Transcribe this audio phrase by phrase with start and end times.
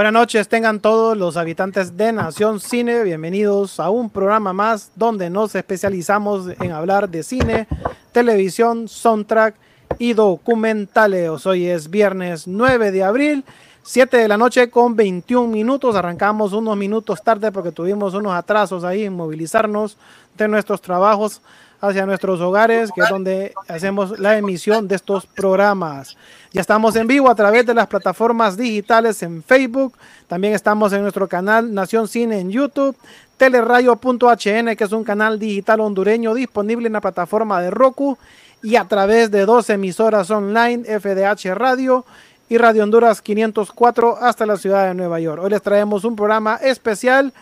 [0.00, 5.28] Buenas noches, tengan todos los habitantes de Nación Cine, bienvenidos a un programa más donde
[5.28, 7.68] nos especializamos en hablar de cine,
[8.10, 9.56] televisión, soundtrack
[9.98, 11.44] y documentales.
[11.44, 13.44] Hoy es viernes 9 de abril,
[13.82, 15.94] 7 de la noche con 21 minutos.
[15.94, 19.98] Arrancamos unos minutos tarde porque tuvimos unos atrasos ahí en movilizarnos
[20.34, 21.42] de nuestros trabajos
[21.80, 26.16] hacia nuestros hogares, que es donde hacemos la emisión de estos programas.
[26.52, 29.94] Ya estamos en vivo a través de las plataformas digitales en Facebook,
[30.28, 32.96] también estamos en nuestro canal Nación Cine en YouTube,
[33.36, 38.18] telerayo.hn, que es un canal digital hondureño disponible en la plataforma de Roku
[38.62, 42.04] y a través de dos emisoras online, FDH Radio
[42.50, 45.42] y Radio Honduras 504 hasta la ciudad de Nueva York.
[45.42, 47.32] Hoy les traemos un programa especial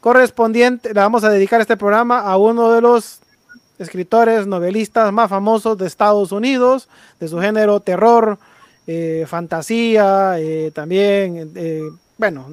[0.00, 3.20] correspondiente, le vamos a dedicar este programa a uno de los
[3.78, 6.88] escritores, novelistas más famosos de Estados Unidos,
[7.20, 8.38] de su género terror,
[8.86, 11.82] eh, fantasía, eh, también, eh,
[12.16, 12.46] bueno,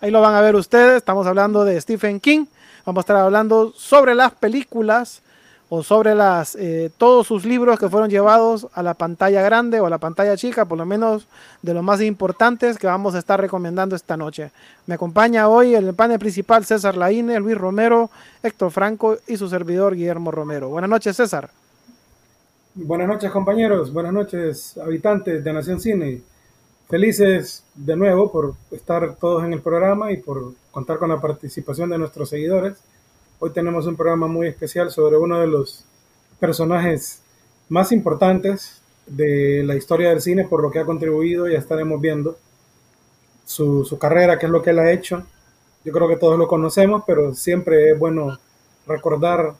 [0.00, 2.46] ahí lo van a ver ustedes, estamos hablando de Stephen King,
[2.84, 5.22] vamos a estar hablando sobre las películas
[5.70, 9.86] o sobre las, eh, todos sus libros que fueron llevados a la pantalla grande o
[9.86, 11.26] a la pantalla chica, por lo menos
[11.60, 14.50] de los más importantes que vamos a estar recomendando esta noche.
[14.86, 18.10] Me acompaña hoy el panel principal César Laine, Luis Romero,
[18.42, 20.70] Héctor Franco y su servidor Guillermo Romero.
[20.70, 21.50] Buenas noches, César.
[22.74, 23.92] Buenas noches, compañeros.
[23.92, 26.22] Buenas noches, habitantes de Nación Cine.
[26.88, 31.90] Felices de nuevo por estar todos en el programa y por contar con la participación
[31.90, 32.78] de nuestros seguidores.
[33.40, 35.84] Hoy tenemos un programa muy especial sobre uno de los
[36.40, 37.22] personajes
[37.68, 41.46] más importantes de la historia del cine por lo que ha contribuido.
[41.46, 42.36] Ya estaremos viendo
[43.44, 45.24] su, su carrera, qué es lo que él ha hecho.
[45.84, 48.36] Yo creo que todos lo conocemos, pero siempre es bueno
[48.88, 49.54] recordar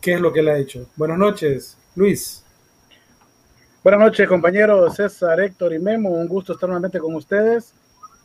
[0.00, 0.86] qué es lo que él ha hecho.
[0.96, 2.42] Buenas noches, Luis.
[3.84, 6.08] Buenas noches, compañeros César, Héctor y Memo.
[6.08, 7.74] Un gusto estar nuevamente con ustedes.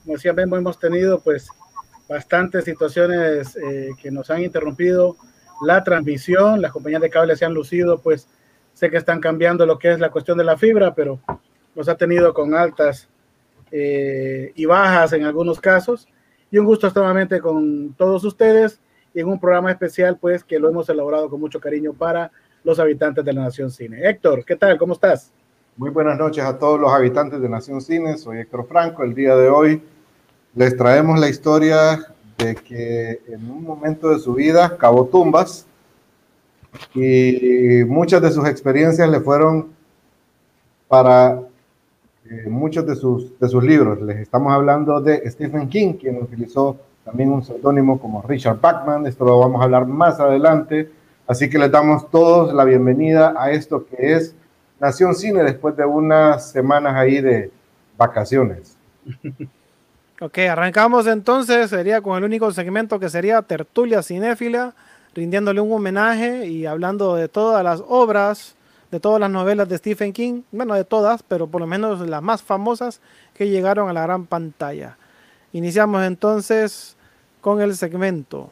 [0.05, 1.49] Como decía Memo, hemos tenido pues
[2.07, 5.15] bastantes situaciones eh, que nos han interrumpido
[5.61, 8.27] la transmisión, las compañías de cable se han lucido, pues
[8.73, 11.19] sé que están cambiando lo que es la cuestión de la fibra, pero
[11.75, 13.07] nos ha tenido con altas
[13.71, 16.07] eh, y bajas en algunos casos.
[16.49, 18.81] Y un gusto estar nuevamente con todos ustedes
[19.13, 22.31] y en un programa especial, pues que lo hemos elaborado con mucho cariño para
[22.63, 24.09] los habitantes de la Nación Cine.
[24.09, 24.77] Héctor, ¿qué tal?
[24.77, 25.31] ¿Cómo estás?
[25.77, 28.17] Muy buenas noches a todos los habitantes de Nación Cine.
[28.17, 29.03] Soy Héctor Franco.
[29.03, 29.81] El día de hoy
[30.53, 31.99] les traemos la historia
[32.37, 35.65] de que en un momento de su vida cavó tumbas
[36.93, 39.69] y muchas de sus experiencias le fueron
[40.87, 41.39] para
[42.29, 44.01] eh, muchos de sus, de sus libros.
[44.01, 49.05] Les estamos hablando de Stephen King, quien utilizó también un seudónimo como Richard Bachman.
[49.05, 50.91] Esto lo vamos a hablar más adelante.
[51.27, 54.35] Así que les damos todos la bienvenida a esto que es
[54.79, 57.51] Nación Cine después de unas semanas ahí de
[57.97, 58.75] vacaciones.
[60.23, 64.75] Ok, arrancamos entonces, sería con el único segmento que sería Tertulia Cinéfila,
[65.15, 68.53] rindiéndole un homenaje y hablando de todas las obras,
[68.91, 72.21] de todas las novelas de Stephen King, bueno, de todas, pero por lo menos las
[72.21, 73.01] más famosas
[73.33, 74.95] que llegaron a la gran pantalla.
[75.53, 76.95] Iniciamos entonces
[77.41, 78.51] con el segmento.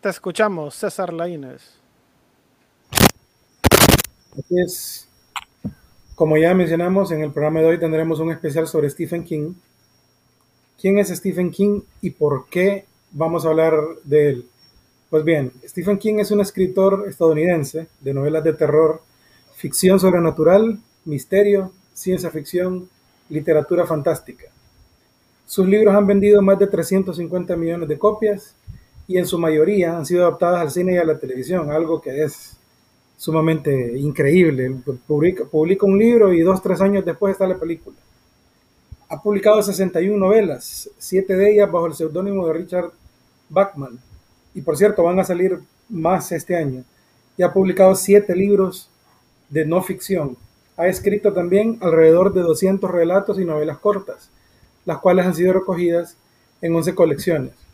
[0.00, 1.60] Te escuchamos, César Laínez.
[4.32, 5.08] Así es.
[6.14, 9.52] Como ya mencionamos, en el programa de hoy tendremos un especial sobre Stephen King.
[10.80, 13.74] ¿Quién es Stephen King y por qué vamos a hablar
[14.04, 14.48] de él?
[15.10, 19.02] Pues bien, Stephen King es un escritor estadounidense de novelas de terror,
[19.54, 22.88] ficción sobrenatural, misterio, ciencia ficción,
[23.28, 24.46] literatura fantástica.
[25.44, 28.54] Sus libros han vendido más de 350 millones de copias
[29.10, 32.22] y en su mayoría han sido adaptadas al cine y a la televisión, algo que
[32.22, 32.56] es
[33.16, 34.72] sumamente increíble.
[35.04, 37.96] Publica, publica un libro y dos, tres años después está la película.
[39.08, 42.92] Ha publicado 61 novelas, siete de ellas bajo el seudónimo de Richard
[43.48, 43.98] Bachman.
[44.54, 45.58] Y por cierto, van a salir
[45.88, 46.84] más este año.
[47.36, 48.88] Y ha publicado siete libros
[49.48, 50.36] de no ficción.
[50.76, 54.30] Ha escrito también alrededor de 200 relatos y novelas cortas,
[54.84, 56.16] las cuales han sido recogidas
[56.62, 57.69] en 11 colecciones.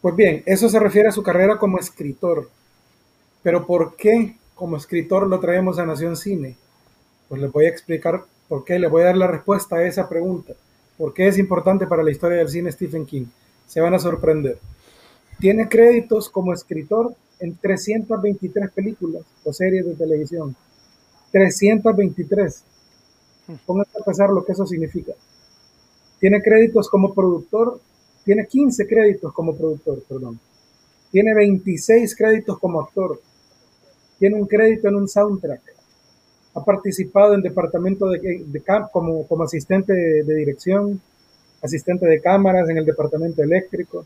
[0.00, 2.48] Pues bien, eso se refiere a su carrera como escritor.
[3.42, 6.56] Pero ¿por qué como escritor lo traemos a Nación Cine?
[7.28, 10.08] Pues les voy a explicar por qué, les voy a dar la respuesta a esa
[10.08, 10.54] pregunta.
[10.96, 13.26] ¿Por qué es importante para la historia del cine Stephen King?
[13.66, 14.58] Se van a sorprender.
[15.38, 20.56] Tiene créditos como escritor en 323 películas o series de televisión.
[21.30, 22.64] 323.
[23.66, 25.12] Pónganse a pensar lo que eso significa.
[26.18, 27.80] Tiene créditos como productor
[28.28, 30.38] tiene 15 créditos como productor, perdón.
[31.10, 33.18] Tiene 26 créditos como actor.
[34.18, 35.62] Tiene un crédito en un soundtrack.
[36.52, 41.00] Ha participado en departamento de, de como, como asistente de, de, dirección,
[41.62, 44.04] asistente de cámaras en el departamento eléctrico.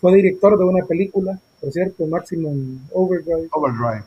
[0.00, 3.46] Fue director de una película, por cierto, Maximum Overdrive.
[3.52, 4.04] Overdrive.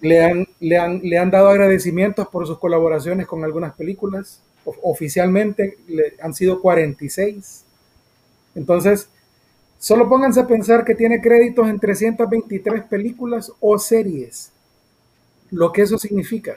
[0.00, 4.42] le, han, le, han, le han dado agradecimientos por sus colaboraciones con algunas películas.
[4.64, 7.66] Oficialmente le, han sido 46
[8.54, 9.08] entonces,
[9.78, 14.52] solo pónganse a pensar que tiene créditos en 323 películas o series,
[15.50, 16.56] lo que eso significa.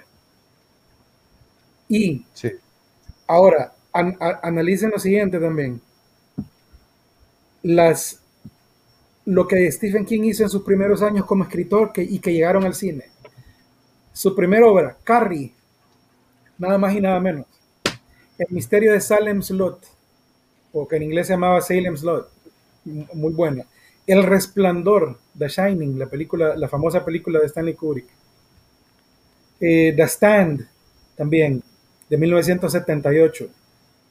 [1.87, 2.51] Y sí.
[3.27, 5.81] ahora, an, analicen lo siguiente también.
[7.61, 8.19] Las,
[9.25, 12.65] lo que Stephen King hizo en sus primeros años como escritor que, y que llegaron
[12.65, 13.05] al cine.
[14.11, 15.53] Su primera obra, Carrie,
[16.57, 17.45] nada más y nada menos.
[18.37, 19.92] El misterio de Salem Slot
[20.73, 22.29] o que en inglés se llamaba Salem Slot,
[23.13, 23.65] muy buena.
[24.05, 28.07] El Resplandor, The Shining, la película, la famosa película de Stanley Kubrick.
[29.61, 30.67] Eh, The Stand,
[31.15, 31.63] también,
[32.09, 33.47] de 1978.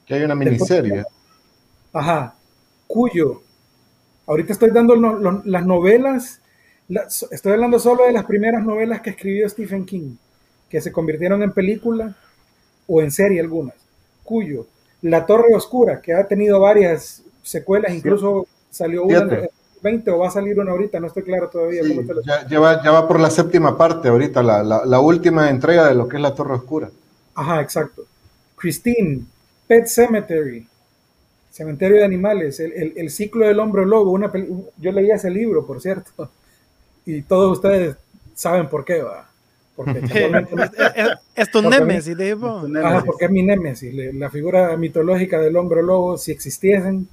[0.06, 0.94] Que hay una miniserie.
[0.94, 1.14] Después,
[1.92, 2.34] ajá.
[2.86, 3.42] Cuyo.
[4.26, 6.40] Ahorita estoy dando lo, las novelas,
[6.88, 10.14] las, estoy hablando solo de las primeras novelas que escribió Stephen King,
[10.70, 12.16] que se convirtieron en película
[12.86, 13.74] o en serie algunas.
[14.22, 14.66] Cuyo.
[15.02, 19.48] La Torre Oscura, que ha tenido varias secuelas, incluso salió una en
[19.82, 21.82] 20 o va a salir una ahorita, no estoy claro todavía.
[21.82, 25.50] Sí, ya, ya, va, ya, va, por la séptima parte ahorita, la, la, la, última
[25.50, 26.90] entrega de lo que es La Torre Oscura.
[27.34, 28.04] Ajá, exacto.
[28.56, 29.24] Christine,
[29.66, 30.66] Pet Cemetery,
[31.50, 34.32] Cementerio de Animales, el, el, el ciclo del hombre lobo, una
[34.78, 36.30] yo leía ese libro, por cierto,
[37.04, 37.96] y todos ustedes
[38.34, 39.31] saben por qué va.
[39.74, 39.98] Porque
[40.94, 42.62] es, es, tu némesis, tipo.
[42.82, 43.94] Ajá, porque es mi némesis.
[44.14, 47.08] La figura mitológica del hombre lobo, si existiesen,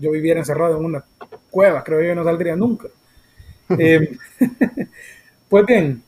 [0.00, 1.04] yo viviera encerrado en una
[1.50, 2.88] cueva, creo yo no saldría nunca.
[3.78, 4.16] eh,
[5.48, 6.02] pues bien,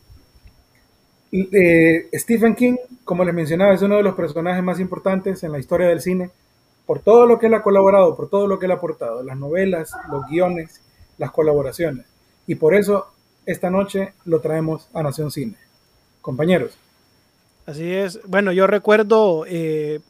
[1.32, 5.58] eh, Stephen King, como les mencionaba, es uno de los personajes más importantes en la
[5.58, 6.30] historia del cine,
[6.84, 9.36] por todo lo que él ha colaborado, por todo lo que él ha aportado, las
[9.36, 10.80] novelas, los guiones,
[11.18, 12.06] las colaboraciones.
[12.46, 13.06] Y por eso
[13.46, 15.56] esta noche lo traemos a Nación Cine.
[16.20, 16.76] Compañeros.
[17.64, 18.20] Así es.
[18.26, 20.00] Bueno, yo recuerdo eh,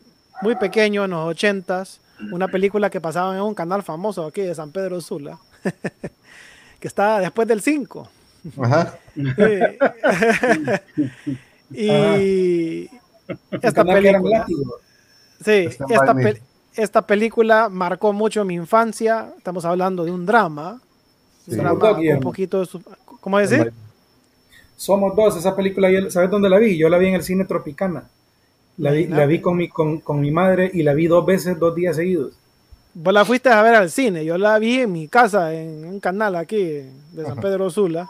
[0.43, 2.01] muy pequeño, en los ochentas,
[2.33, 5.39] una película que pasaba en un canal famoso aquí de San Pedro Sula,
[6.81, 8.09] que está después del 5.
[8.63, 8.99] Ajá.
[11.71, 12.89] y
[13.63, 14.47] esta película...
[15.45, 16.41] Sí, esta, pe
[16.75, 19.33] esta película marcó mucho mi infancia.
[19.37, 20.81] Estamos hablando de un drama.
[21.45, 21.53] Sí.
[21.53, 22.83] Un drama un poquito de su,
[23.27, 23.73] ¿Cómo decir?
[24.77, 26.79] Somos dos, esa película, ¿sabes dónde la vi?
[26.79, 28.05] Yo la vi en el cine Tropicana.
[28.79, 31.59] La vi, la vi con, mi, con, con, mi madre y la vi dos veces,
[31.59, 32.35] dos días seguidos.
[32.95, 35.99] Vos la fuiste a ver al cine, yo la vi en mi casa, en un
[35.99, 38.09] canal aquí de San Pedro Sula.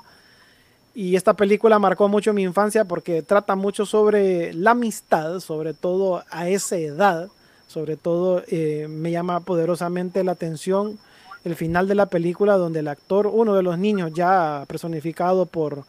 [0.94, 6.24] Y esta película marcó mucho mi infancia porque trata mucho sobre la amistad, sobre todo
[6.28, 7.30] a esa edad.
[7.68, 10.98] Sobre todo eh, me llama poderosamente la atención
[11.46, 15.84] el final de la película donde el actor, uno de los niños ya personificado por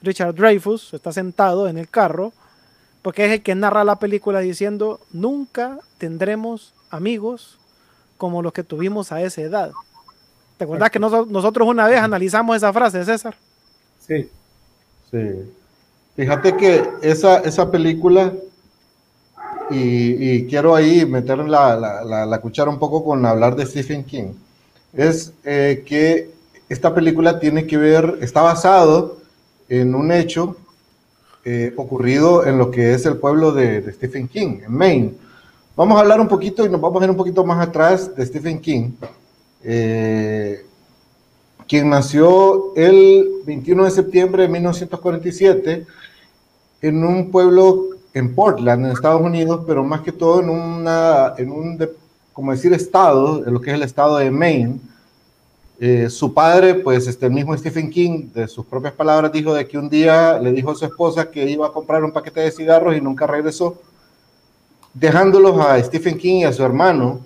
[0.00, 2.32] Richard Dreyfus, está sentado en el carro,
[3.02, 7.58] porque es el que narra la película diciendo, nunca tendremos amigos
[8.16, 9.72] como los que tuvimos a esa edad.
[10.56, 13.36] ¿Te acuerdas que nosotros una vez analizamos esa frase, César?
[14.00, 14.30] Sí.
[15.10, 15.52] Sí.
[16.16, 18.32] Fíjate que esa, esa película,
[19.68, 24.32] y, quiero ahí meter la, la, cuchara un poco con hablar de Stephen King,
[24.96, 26.30] es eh, que
[26.68, 29.18] esta película tiene que ver, está basado
[29.68, 30.56] en un hecho
[31.44, 35.14] eh, ocurrido en lo que es el pueblo de, Stephen King, en Maine.
[35.76, 38.24] Vamos a hablar un poquito y nos vamos a ir un poquito más atrás de
[38.24, 38.92] Stephen King,
[39.62, 40.64] eh,
[41.66, 45.86] quien nació el 21 de septiembre de 1947
[46.82, 51.50] en un pueblo en Portland, en Estados Unidos, pero más que todo en, una, en
[51.50, 51.76] un,
[52.34, 54.80] como decir, estado, lo que es el estado de Maine.
[55.80, 59.66] Eh, su padre, pues este, el mismo Stephen King, de sus propias palabras, dijo de
[59.66, 62.50] que un día le dijo a su esposa que iba a comprar un paquete de
[62.50, 63.80] cigarros y nunca regresó
[64.92, 67.20] dejándolos a Stephen King y a su hermano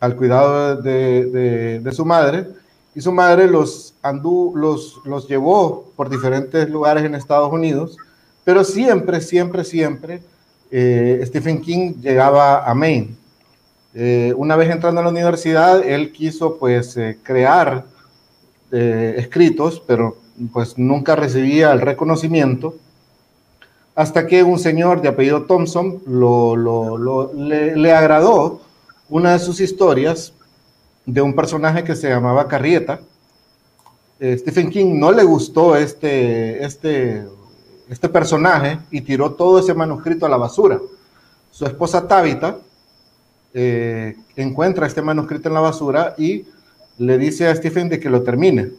[0.00, 2.48] al cuidado de, su madre.
[2.94, 7.96] Y su madre los, andú, los, los llevó por diferentes lugares en Estados Unidos,
[8.42, 10.22] pero siempre, siempre, siempre
[10.70, 13.16] eh, Stephen King llegaba a Maine.
[14.00, 17.84] Eh, una vez entrando a la universidad, él quiso pues eh, crear
[18.70, 20.18] escritos, pero
[20.52, 22.74] pues nunca recibía el reconocimiento
[23.98, 26.00] hasta que un señor de apellido Thompson
[27.34, 28.60] le, agradó
[29.08, 30.32] una de sus historias
[31.04, 33.00] de un personaje que se llamaba Carrieta.
[34.20, 37.26] Eh, Stephen King no le gustó este, este,
[37.88, 40.78] este personaje y tiró todo ese manuscrito a la basura.
[41.50, 42.56] Su esposa Tabitha
[43.54, 46.44] eh, encuentra este manuscrito en la basura y
[46.98, 48.70] le dice a Stephen de que lo termine.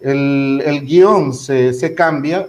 [0.00, 2.48] El, el guion se, se cambia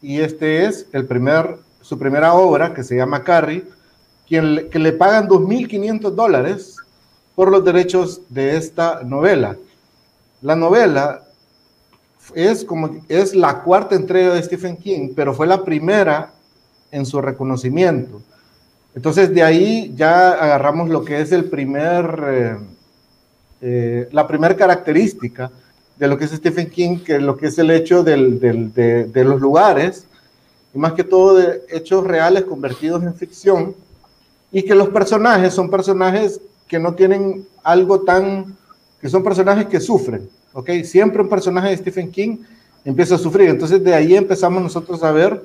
[0.00, 3.64] y este es el primer, su primera obra que se llama Carrie,
[4.26, 6.76] quien, que le pagan 2.500 dólares
[7.34, 9.56] por los derechos de esta novela.
[10.40, 11.22] La novela
[12.34, 16.32] es, como, es la cuarta entrega de Stephen King, pero fue la primera
[16.90, 18.22] en su reconocimiento.
[18.96, 22.56] Entonces de ahí ya agarramos lo que es el primer, eh,
[23.60, 25.50] eh, la primera característica
[25.98, 28.16] de lo que es Stephen King, que es lo que es el hecho de,
[29.12, 30.06] de, los lugares,
[30.74, 33.74] y más que todo de hechos reales convertidos en ficción,
[34.50, 38.56] y que los personajes son personajes que no tienen algo tan,
[39.00, 40.70] que son personajes que sufren, ¿ok?
[40.84, 42.38] Siempre un personaje de Stephen King
[42.82, 45.42] empieza a sufrir, entonces de ahí empezamos nosotros a ver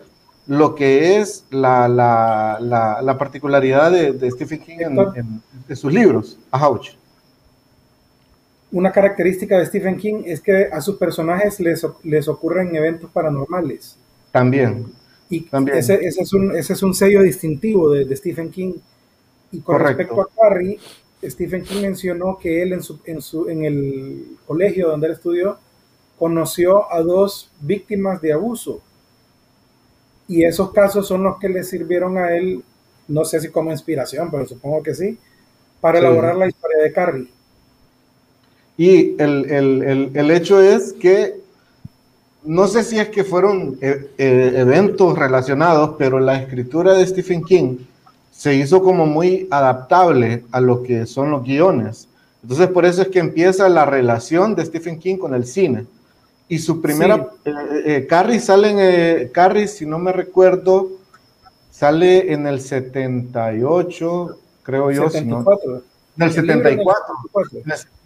[0.48, 5.76] lo que es la, la, la, la particularidad de, de, Stephen King en, en, en
[5.76, 6.38] sus libros.
[6.50, 6.70] Ajá,
[8.72, 13.98] una característica de Stephen King es que a sus personajes les, les ocurren eventos paranormales.
[14.32, 14.86] También.
[15.30, 15.78] Y También.
[15.78, 18.74] Ese, ese, es un, ese es un sello distintivo de, de Stephen King.
[19.52, 19.98] Y con Correcto.
[19.98, 20.80] respecto a Carrie,
[21.22, 25.58] Stephen King mencionó que él en, su, en, su, en el colegio donde él estudió
[26.18, 28.82] conoció a dos víctimas de abuso.
[30.32, 32.64] Y esos casos son los que le sirvieron a él,
[33.10, 35.18] no sé si como inspiración, pero supongo que sí,
[35.82, 36.06] para sí.
[36.06, 37.28] elaborar la historia de Carrie.
[38.78, 41.36] Y el, el, el, hecho es que
[42.46, 47.44] no sé si es que fueron eh, eh, eventos relacionados, pero la escritura de Stephen
[47.44, 47.80] King
[48.32, 52.08] se hizo como muy adaptable a lo que son los guiones.
[52.42, 55.88] Entonces por eso es que empieza la relación de Stephen King con el cine.
[56.52, 57.52] Y su primera, sí.
[57.86, 60.90] eh, Carrie sale en, Carrie, si no me recuerdo,
[61.72, 65.10] sale en el 78, creo yo.
[65.10, 65.62] 74.
[65.62, 67.16] Si no, en el 74.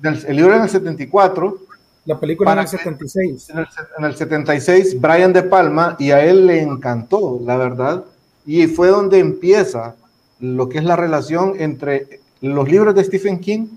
[0.03, 1.57] El, el libro en el 74.
[2.05, 3.49] La película en el 76.
[3.49, 8.03] En el, en el 76, Brian De Palma, y a él le encantó, la verdad.
[8.45, 9.95] Y fue donde empieza
[10.39, 13.69] lo que es la relación entre los libros de Stephen King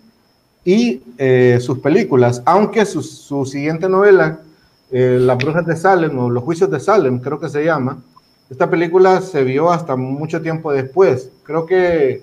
[0.62, 4.42] y eh, sus películas, aunque su, su siguiente novela,
[4.90, 8.02] eh, Las Brujas de Salem o Los Juicios de Salem, creo que se llama,
[8.50, 11.30] esta película se vio hasta mucho tiempo después.
[11.42, 12.23] Creo que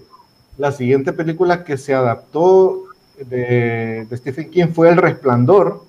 [0.57, 2.83] la siguiente película que se adaptó
[3.17, 5.83] de, de Stephen King fue El Resplandor,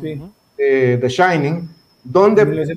[0.00, 0.20] sí.
[0.56, 1.68] de The Shining,
[2.04, 2.76] donde,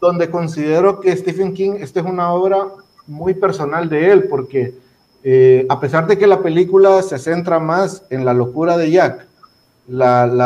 [0.00, 2.66] donde considero que Stephen King, esta es una obra
[3.06, 4.74] muy personal de él, porque
[5.22, 9.25] eh, a pesar de que la película se centra más en la locura de Jack,
[9.88, 10.36] el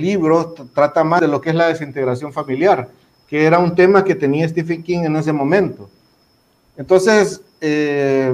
[0.00, 2.88] libro trata más de lo que es la desintegración familiar,
[3.28, 5.88] que era un tema que tenía Stephen King en ese momento.
[6.76, 8.32] Entonces, eh,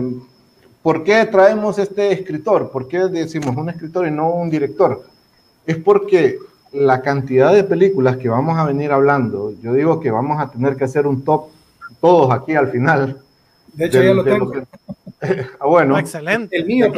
[0.83, 2.71] ¿por qué traemos este escritor?
[2.71, 5.05] ¿Por qué decimos un escritor y no un director?
[5.67, 6.39] Es porque
[6.73, 10.77] la cantidad de películas que vamos a venir hablando, yo digo que vamos a tener
[10.77, 11.47] que hacer un top
[12.01, 13.21] todos aquí al final.
[13.73, 14.53] De hecho, ya lo tengo.
[15.59, 16.55] Ah, bueno, excelente.
[16.55, 16.93] El mío,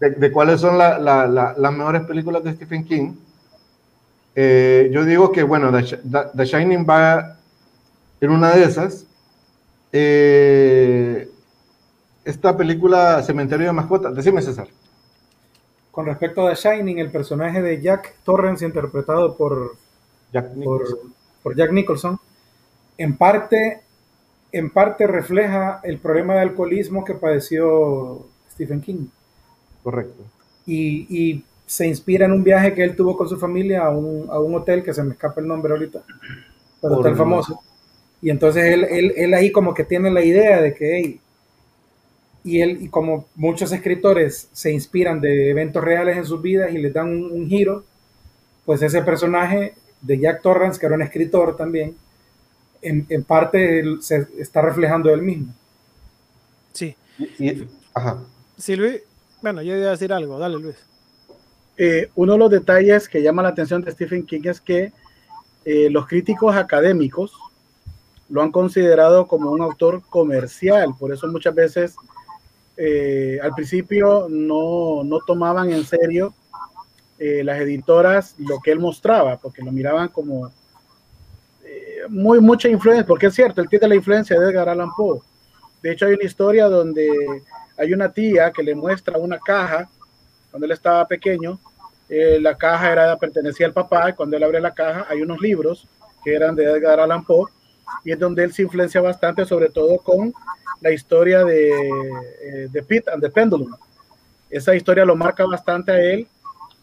[0.00, 3.14] de, cuáles son las mejores películas de Stephen King.
[4.34, 7.38] Eh, yo digo que, bueno, The, Shining va
[8.20, 9.06] en una de esas.
[9.92, 11.30] Eh,
[12.24, 14.68] esta película Cementerio de Mascotas, decime César.
[15.90, 19.76] Con respecto a The Shining, el personaje de Jack Torrance, interpretado por
[20.32, 20.52] Jack
[21.42, 22.18] por Jack Nicholson
[22.98, 23.82] en parte,
[24.52, 29.06] en parte refleja el problema de alcoholismo que padeció Stephen King.
[29.84, 30.24] Correcto.
[30.66, 34.82] Y, se inspira en un viaje que él tuvo con su familia a un, hotel
[34.82, 36.02] que se me escapa el nombre ahorita,
[36.80, 37.58] pero hotel famoso.
[38.20, 38.84] Y entonces él,
[39.16, 41.18] él, ahí como que tiene la idea de que,
[42.44, 46.78] y él, y como muchos escritores se inspiran de eventos reales en sus vidas y
[46.78, 47.84] les dan un, giro,
[48.66, 51.96] pues ese personaje de Jack Torrance, que era un escritor también,
[52.82, 55.54] en, en parte se está reflejando él mismo.
[56.74, 56.94] Sí.
[57.94, 58.22] ajá.
[58.58, 59.00] Sí, Luis.
[59.44, 60.38] Bueno, yo iba a decir algo.
[60.38, 60.76] Dale, Luis.
[61.76, 64.90] Eh, uno de los detalles que llama la atención de Stephen King es que
[65.66, 67.34] eh, los críticos académicos
[68.30, 70.94] lo han considerado como un autor comercial.
[70.98, 71.94] Por eso muchas veces
[72.78, 76.32] eh, al principio no, no, tomaban en serio
[77.18, 80.50] las editoras lo que él mostraba, porque lo miraban como
[82.08, 85.20] muy mucha influencia, porque es cierto, él tiene la influencia de Edgar Allan Poe.
[85.82, 87.42] De hecho, hay una historia donde
[87.76, 89.88] hay una tía que le muestra una caja
[90.50, 91.58] cuando él estaba pequeño.
[92.08, 95.40] Eh, la caja era pertenecía al papá y cuando él abre la caja hay unos
[95.40, 95.88] libros
[96.22, 97.50] que eran de Edgar Allan Poe
[98.04, 100.32] y es donde él se influencia bastante, sobre todo con
[100.80, 103.74] la historia de, eh, de Pete and the Pendulum.
[104.50, 106.26] Esa historia lo marca bastante a él,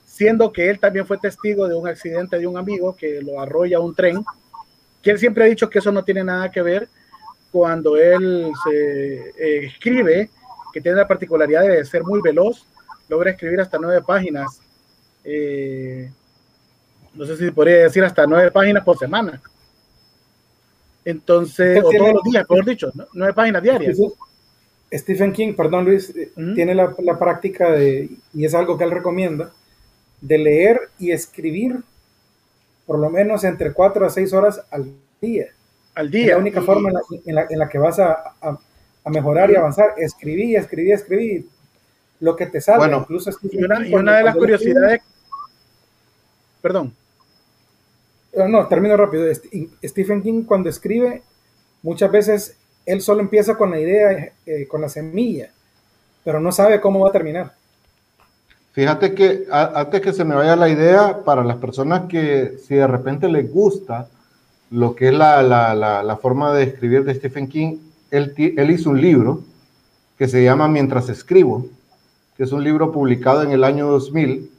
[0.06, 3.80] siendo que él también fue testigo de un accidente de un amigo que lo arrolla
[3.80, 4.24] un tren
[5.02, 6.88] que él siempre ha dicho que eso no tiene nada que ver
[7.52, 10.30] cuando él se eh, escribe,
[10.72, 12.66] que tiene la particularidad de ser muy veloz,
[13.10, 14.62] logra escribir hasta nueve páginas.
[15.24, 16.12] Eh,
[17.14, 19.42] no sé si podría decir hasta nueve páginas por semana.
[21.04, 23.98] Entonces, o todos los días, por dicho, nueve páginas diarias.
[24.94, 28.92] Stephen King, perdón Luis, eh, tiene la, la, práctica de, y es algo que él
[28.92, 29.52] recomienda,
[30.20, 31.82] de leer y escribir
[32.86, 35.48] por lo menos entre 4 a 6 horas al día.
[35.96, 36.26] Al día.
[36.26, 36.90] Es la única forma
[37.26, 38.60] en la, en la, que vas a, a,
[39.10, 39.94] mejorar y avanzar.
[39.98, 41.50] Escribí, escribí, escribí.
[42.20, 42.78] Lo que te sale.
[42.78, 45.02] Bueno, incluso y una, y una de las curiosidades.
[46.62, 46.94] Perdón.
[48.36, 49.26] No, no, termino rápido.
[49.84, 51.24] Stephen King cuando escribe,
[51.82, 55.50] muchas veces él solo empieza con la idea, eh, con la semilla,
[56.24, 57.54] pero no sabe cómo va a terminar.
[58.74, 62.88] Fíjate que antes que se me vaya la idea, para las personas que si de
[62.88, 64.08] repente les gusta
[64.70, 67.78] lo que es la, la, la, forma de escribir de Stephen King,
[68.12, 69.42] él, hizo un libro
[70.18, 71.66] que se llama Mientras escribo,
[72.38, 74.52] que es un libro publicado en el año 2000,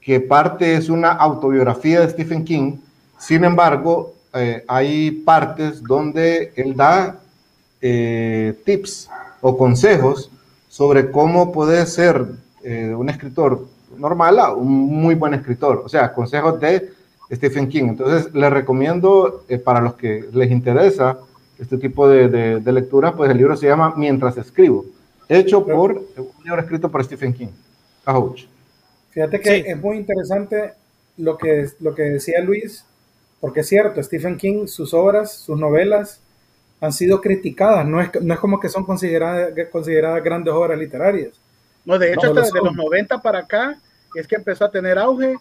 [0.00, 2.76] que parte es una autobiografía de Stephen King,
[3.18, 7.18] sin embargo, eh, hay partes donde él da
[7.80, 9.08] eh, tips
[9.40, 10.30] o consejos
[10.68, 12.26] sobre cómo puede ser
[12.62, 13.66] eh, un escritor
[13.96, 15.82] normal a un muy buen escritor.
[15.84, 16.90] O sea, consejos de
[17.32, 17.84] Stephen King.
[17.84, 21.18] Entonces, les recomiendo para los que les interesa
[21.58, 22.28] este tipo de,
[22.60, 24.84] de, lectura, pues el libro se llama Mientras escribo,
[25.28, 27.48] hecho por un libro escrito por Stephen King.
[29.10, 30.72] Fíjate que es muy interesante
[31.16, 32.84] lo que, lo que decía Luis,
[33.40, 36.20] porque es cierto, Stephen King, sus obras, sus novelas
[36.80, 41.40] han sido criticadas, no es, no es como que son consideradas, consideradas grandes obras literarias.
[41.84, 43.78] No, de hecho, desde los 90 para acá
[44.14, 45.36] es que empezó a tener auge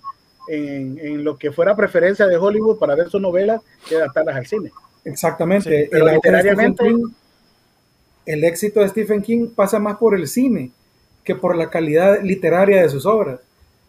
[0.47, 4.71] en, lo que fuera preferencia de Hollywood para ver sus novelas y adaptarlas al cine.
[5.06, 5.89] Exactamente.
[5.91, 6.84] el, literariamente,
[8.26, 10.72] el éxito de Stephen King pasa más por el cine
[11.24, 13.39] que por la calidad literaria de sus obras.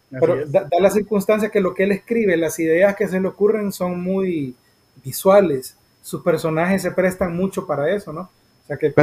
[0.09, 3.71] Pero da, la circunstancia que lo que él escribe, las ideas que se le ocurren
[3.71, 4.55] son muy
[5.03, 5.75] visuales.
[6.01, 8.21] Sus personajes se prestan mucho para eso, ¿no?
[8.21, 8.93] O sea, que,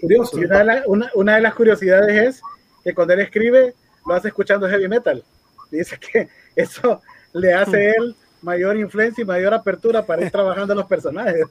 [0.00, 0.36] curioso.
[1.14, 2.42] una, de las curiosidades es
[2.82, 3.74] que cuando él escribe,
[4.06, 5.24] lo hace escuchando heavy metal.
[5.70, 7.00] Dice que eso
[7.32, 11.46] le hace a él mayor influencia y mayor apertura para ir trabajando los personajes.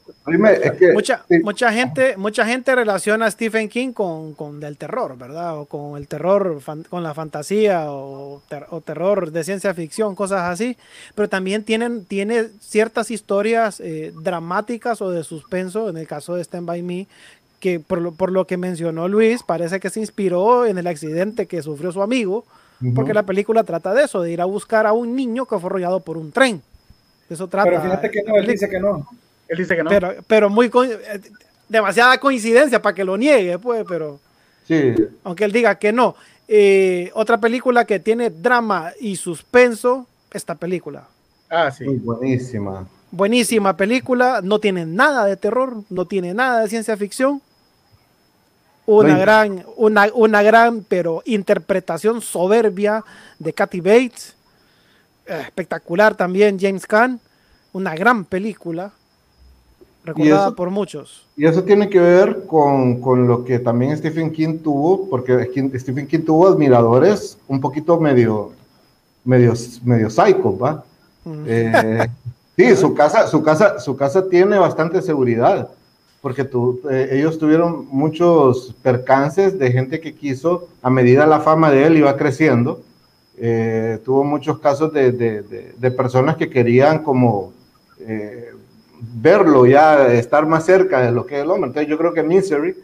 [0.94, 5.58] mucha, mucha, gente, mucha gente relaciona a Stephen King con, con el terror, ¿verdad?
[5.60, 8.42] O con el terror, con la fantasía o,
[8.86, 10.78] terror de ciencia ficción, cosas así.
[11.16, 16.44] Pero también tienen, tiene ciertas historias eh, dramáticas o de suspenso, en el caso de
[16.44, 17.08] Stand By Me,
[17.60, 21.48] que por lo, por lo que mencionó Luis, parece que se inspiró en el accidente
[21.48, 22.46] que sufrió su amigo
[22.92, 25.70] porque la película trata de eso, de ir a buscar a un niño que fue
[25.70, 26.62] arrollado por un tren.
[27.34, 27.70] Eso trata.
[27.70, 29.08] Pero fíjate que no, él dice que no.
[29.48, 29.90] Él dice que no.
[29.90, 31.20] Pero, pero muy eh,
[31.68, 34.20] demasiada coincidencia para que lo niegue, pues, pero.
[34.68, 34.94] Sí.
[35.24, 36.16] Aunque él diga que no.
[36.48, 41.08] Eh, otra película que tiene drama y suspenso, esta película.
[41.50, 41.86] Ah, sí.
[41.86, 42.88] buenísima.
[43.12, 47.42] Buenísima película, no tiene nada de terror, no tiene nada de ciencia ficción,
[48.86, 53.04] una gran, una, una gran, pero interpretación soberbia
[53.40, 54.36] de Kathy Bates.
[55.26, 57.20] Eh, espectacular también James Caan.
[57.72, 58.92] Una gran película.
[60.06, 61.26] Recordada por muchos.
[61.38, 66.08] Y eso tiene que ver con, con, lo que también Stephen King tuvo, porque Stephen
[66.08, 68.52] King tuvo admiradores un poquito medio,
[69.24, 69.54] medio,
[69.86, 70.84] medio psycho, ¿va?
[71.48, 72.06] Eh,
[72.58, 75.70] sí, su casa, su, casa, su casa tiene bastante seguridad
[76.24, 76.50] porque
[76.90, 81.98] eh, ellos tuvieron muchos percances de gente que quiso, a medida la fama de él
[81.98, 82.82] iba creciendo,
[83.38, 87.54] eh, tuvo muchos casos de, de, personas que querían como
[88.00, 88.52] eh,
[89.00, 91.68] verlo ya, estar más cerca de lo que es el hombre.
[91.68, 92.76] Entonces yo creo que Misery,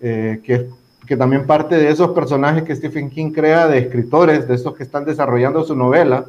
[0.00, 0.68] que,
[1.06, 4.82] que también parte de esos personajes que Stephen King crea de escritores, de esos que
[4.82, 6.24] están desarrollando su novela,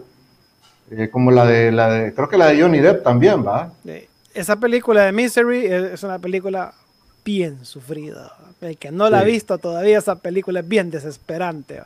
[1.11, 3.71] como la de, la de, creo que la de Johnny Depp también, ¿va?
[4.33, 6.73] esa película de Misery es una película
[7.23, 8.33] bien sufrida.
[8.61, 11.81] El que no la ha visto todavía, esa película es bien desesperante.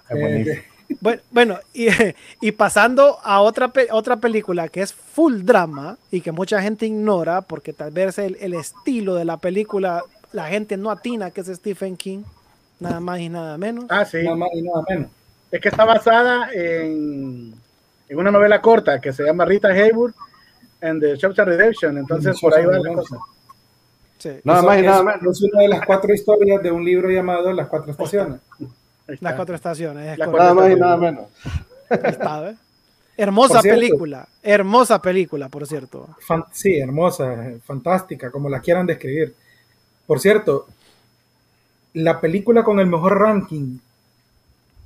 [1.32, 6.86] Bueno, y, pasando a otra, otra película que es full drama y que mucha gente
[6.86, 11.41] ignora porque tal vez el, el estilo de la película, la gente no atina que
[11.41, 12.24] es Stephen King,
[12.80, 13.86] nada más y nada menos.
[13.89, 14.24] Ah, sí.
[14.24, 15.12] Nada más y nada menos.
[15.52, 17.54] Es que está basada en,
[18.10, 20.15] en una novela corta que se llama Rita Hayworth
[20.82, 23.17] en The Shawshank Redemption, entonces por ahí va la cosa.
[24.43, 25.38] Nada más y nada menos.
[25.38, 28.39] Es una de las cuatro historias de un libro llamado Las Cuatro Estaciones.
[29.08, 30.18] Las Cuatro Estaciones.
[30.18, 31.26] nada más y nada menos.
[31.89, 32.56] Está,
[33.18, 36.10] Hermosa película, hermosa película, por cierto.
[36.52, 39.34] sí, hermosa, fantástica, como la quieran describir.
[40.06, 40.68] Por cierto,
[41.94, 43.78] la película con el mejor ranking,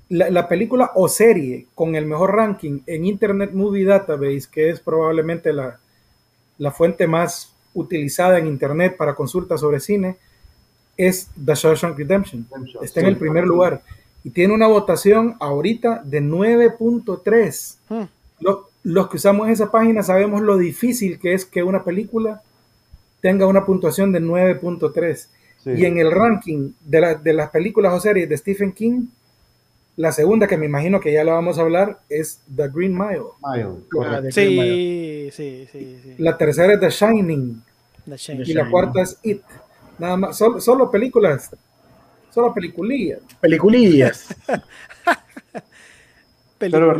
[0.09, 4.79] la, la, película o serie con el mejor ranking en Internet Movie Database, que es
[4.79, 5.79] probablemente la,
[6.59, 10.17] la fuente más utilizada en Internet para consultas sobre cine,
[10.95, 12.47] es The Shawshank Redemption.
[12.81, 13.81] Está en el primer lugar
[14.23, 17.77] y tiene una votación ahorita de 9.3.
[17.89, 18.03] Hmm.
[18.83, 22.41] los que usamos esa página sabemos lo difícil que es que una película
[23.21, 25.27] tenga una puntuación de 9.3.
[25.65, 29.07] Y en el ranking de, de, las películas o series de Stephen King,
[29.97, 33.23] la segunda, que me imagino que ya la vamos a hablar, es The Green Mile.
[33.43, 37.61] Ah, sí, sí, sí, La tercera es The Shining.
[38.45, 39.41] y la cuarta es It.
[39.97, 41.53] Nada más, solo, películas.
[42.29, 43.19] Solo peliculillas.
[43.39, 44.35] Peliculillas.
[46.57, 46.93] Pero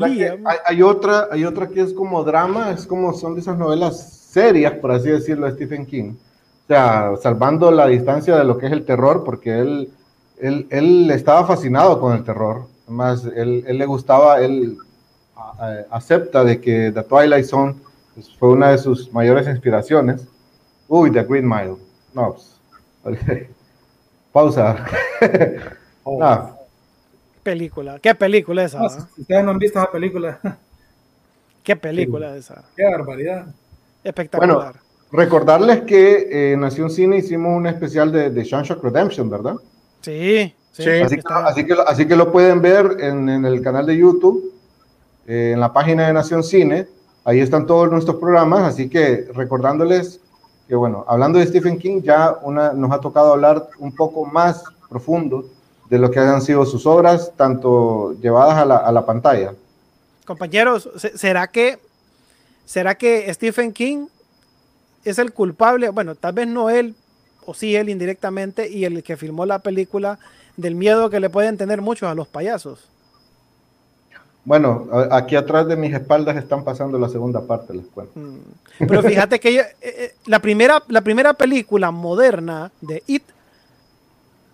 [0.65, 4.73] hay, otra, hay otra que es como drama, es como son de esas novelas serias,
[4.73, 6.13] por así decirlo, de Stephen King.
[6.63, 9.89] O sea, salvando la distancia de lo que es el terror, porque él,
[10.39, 14.77] él, él estaba fascinado con el terror más él, le gustaba, él
[15.89, 17.75] acepta de que The Twilight Zone
[18.13, 20.27] pues, fue una de sus mayores inspiraciones.
[20.87, 21.77] Uy, The Green Mile.
[22.13, 22.35] No,
[23.03, 23.19] pues,
[24.31, 24.85] pausa.
[26.03, 26.57] Oh.
[27.43, 27.99] Película.
[28.01, 28.79] ¿Qué película esa?
[28.79, 30.39] Ah, ustedes no han visto esa película.
[31.63, 32.63] ¿Qué película esa?
[32.75, 33.45] Qué barbaridad.
[34.03, 34.57] Espectacular.
[34.57, 34.73] Bueno,
[35.11, 39.55] recordarles que en eh, Nación Cine hicimos un especial de, de Shanshock Redemption, ¿verdad?
[40.01, 44.53] Sí así, que, así, que, lo pueden ver en, el canal de YouTube,
[45.27, 46.87] eh, en la página de Nación Cine.
[47.25, 48.63] Ahí están todos nuestros programas.
[48.63, 50.21] Así que recordándoles
[50.69, 54.63] que, bueno, hablando de Stephen King, ya una, nos ha tocado hablar un poco más
[54.88, 55.45] profundo
[55.89, 59.55] de lo que han sido sus obras, tanto llevadas a la, a la pantalla.
[60.25, 61.79] Compañeros, ¿será que,
[62.65, 64.05] ¿será que Stephen King
[65.03, 65.89] es el culpable?
[65.89, 66.93] Bueno, tal vez no él,
[67.47, 70.19] o sí él indirectamente, y el que filmó la película
[70.55, 72.88] del miedo que le pueden tener muchos a los payasos.
[74.45, 78.19] Bueno, aquí atrás de mis espaldas están pasando la segunda parte, les cuento.
[78.19, 78.88] Mm.
[78.88, 83.23] Pero fíjate que eh, eh, la, primera, la primera película moderna de It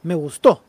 [0.03, 0.61] me gustó.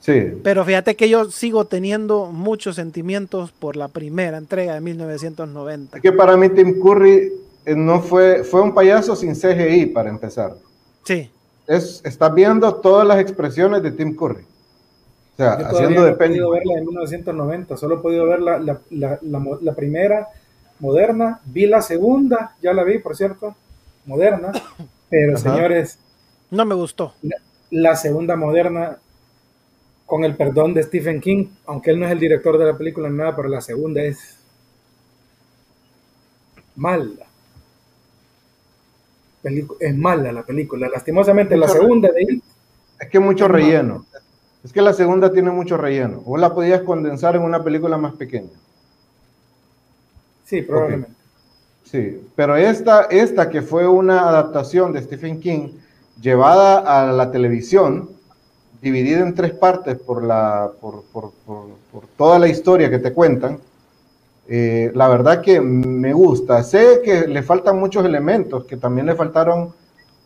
[0.00, 0.38] Sí.
[0.42, 5.96] Pero fíjate que yo sigo teniendo muchos sentimientos por la primera entrega de 1990.
[5.96, 7.32] Es que para mí Tim Curry
[7.64, 10.54] eh, no fue, fue un payaso sin CGI para empezar.
[11.04, 11.30] Sí.
[11.66, 14.44] Es, estás viendo todas las expresiones de Tim Curry.
[15.38, 16.50] O sea, Yo haciendo no de he podido Penny.
[16.50, 20.28] ver la de 1990, solo he podido ver la, la- la- la mo- la primera
[20.80, 23.54] moderna, vi la segunda, ya la vi, por cierto,
[24.04, 24.50] moderna,
[25.10, 25.40] pero Ajá.
[25.42, 25.98] señores,
[26.50, 27.14] No me gustó.
[27.70, 28.98] la segunda moderna,
[30.06, 33.08] con el perdón de Stephen King, aunque él no es el director de la película
[33.08, 34.38] ni nada, pero la segunda es
[36.76, 37.26] mala.
[39.80, 40.88] Es mala la película.
[40.88, 42.40] Lastimosamente, la segunda de
[42.98, 44.04] Es que mucho Es relleno.
[44.62, 46.20] Es que la segunda tiene mucho relleno.
[46.20, 48.60] Vos la podías condensar en una película más pequeña.
[50.42, 51.16] sí, probablemente.
[51.84, 55.70] Sí, pero esta, esta que fue una adaptación de Stephen King
[56.20, 58.10] llevada a la televisión,
[58.82, 63.12] dividida en tres partes por, la, por, por- por- por toda la historia que te
[63.14, 63.60] cuentan,
[64.48, 66.62] eh, la verdad que me gusta.
[66.64, 69.74] Sé que le faltan muchos elementos, que también le faltaron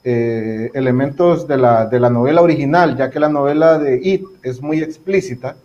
[0.04, 4.60] eh, elementos de la, de la novela original, ya que la novela de It es
[4.60, 5.56] muy explícita.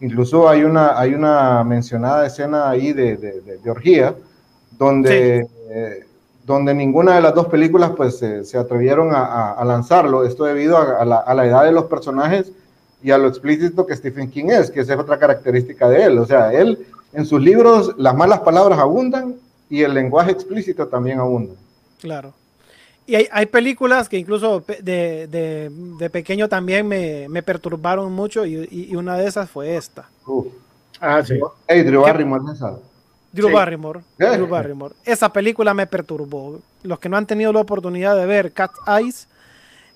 [0.00, 4.14] Incluso hay una, hay una mencionada escena ahí de, de- de- orgía,
[4.78, 6.04] donde, eh,
[6.46, 10.24] donde ninguna de las dos películas pues se, se atrevieron a, a- a lanzarlo.
[10.24, 12.52] Esto debido a, a la, a la edad de los personajes
[13.02, 16.18] y a lo explícito que Stephen King es, que esa es otra característica de él.
[16.18, 19.34] O sea, él en sus libros las malas palabras abundan
[19.70, 21.54] y el lenguaje explícito también abunda.
[22.00, 22.32] Claro.
[23.08, 28.44] Y hay, hay películas que incluso de, de- de pequeño también me, me perturbaron mucho
[28.44, 30.10] y, y- una de esas fue esta.
[31.00, 31.40] Ah, sí.
[31.66, 32.76] Hey, Drew Barrymore, esa.
[33.32, 33.54] Drew Sí.
[33.54, 34.00] Barrymore.
[34.18, 34.94] Drew Barrymore.
[35.06, 36.60] Esa película me perturbó.
[36.82, 39.26] Los que no han tenido la oportunidad de ver Cat Eyes,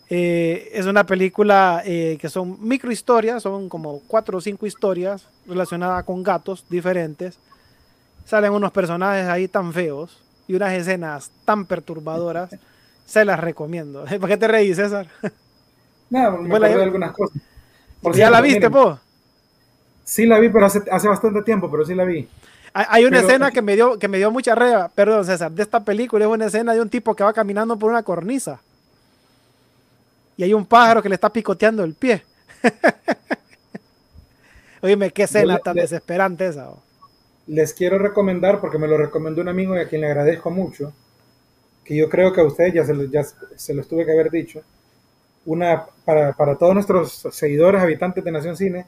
[0.09, 6.05] eh, es una película eh, que son microhistorias, son como cuatro o cinco historias relacionadas
[6.05, 7.39] con gatos diferentes.
[8.25, 10.17] Salen unos personajes ahí tan feos
[10.49, 12.49] y unas escenas tan perturbadoras.
[13.13, 14.07] Se las recomiendo.
[14.21, 15.07] ¿Por qué te reís, César?
[16.09, 17.37] No, me acuerdo de algunas cosas.
[18.01, 19.01] Por ¿Ya cierto, la viste, miren, po?
[20.03, 22.27] Sí la vi, pero hace, hace bastante tiempo, pero sí la vi.
[22.73, 25.53] Hay, hay una Pero- escena que me dio que me dio mucha reba, perdón César,
[25.53, 28.63] de esta película es una escena de un tipo que va caminando por una cornisa
[30.39, 32.25] y hay un pájaro que le está picoteando el pie.
[34.81, 36.71] Oíme, qué escena tan desesperante esa.
[36.71, 36.83] oh.
[37.47, 40.95] Les quiero recomendar, porque me lo recomendó un amigo y a quien le agradezco mucho,
[41.85, 44.31] que yo creo que a ustedes ya se lo, ya se los tuve que haber
[44.31, 44.63] dicho,
[45.45, 48.87] una para, para todos nuestros seguidores, habitantes de Nación Cine,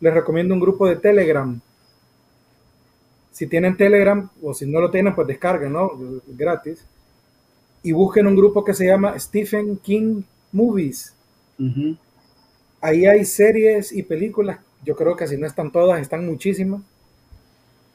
[0.00, 1.60] les recomiendo un grupo de Telegram.
[3.32, 5.90] Si tienen Telegram, o si no lo tienen, pues descarguen, ¿no?
[6.26, 6.84] Gratis.
[7.82, 11.14] Y busquen un grupo que se llama Stephen King Movies.
[11.58, 11.96] Ujú.
[12.80, 16.82] Ahí hay series y películas, yo creo que si no están todas, están muchísimas.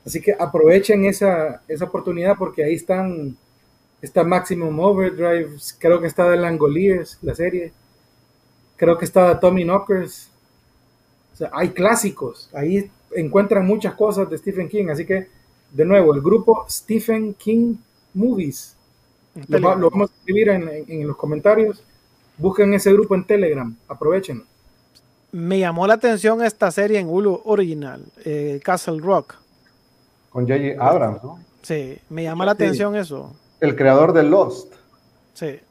[0.05, 3.37] Así que aprovechen esa, esa oportunidad porque ahí están,
[4.01, 7.71] está Maximum Overdrive, creo que está The Langoliers, la serie,
[8.77, 10.29] creo que está Tommy Knockers.
[11.33, 15.27] O sea, hay clásicos, ahí encuentran muchas cosas de Stephen King, así que
[15.71, 17.75] de nuevo, el grupo Stephen King
[18.13, 18.75] Movies,
[19.47, 21.81] lo, va- lo vamos a escribir en, en- en los comentarios,
[22.37, 24.43] busquen ese grupo en Telegram, aprovechen.
[25.31, 29.35] Me llamó la atención esta serie en Hulu original, eh, Castle Rock.
[30.29, 30.83] Con J.J.
[30.85, 31.39] Abrams, ¿no?
[31.61, 32.63] Sí, me llama la Sí.
[32.63, 33.33] atención eso.
[33.61, 34.73] El creador de Lost.
[35.33, 35.45] Sí.
[35.45, 35.61] El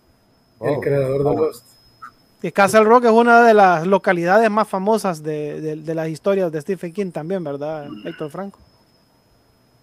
[0.60, 0.80] Oh.
[0.80, 1.34] creador de Oh.
[1.46, 1.66] Lost.
[2.42, 6.50] Y Castle Rock es una de las localidades más famosas de, de- de las historias
[6.50, 8.58] de Stephen King también, ¿verdad, Héctor Franco?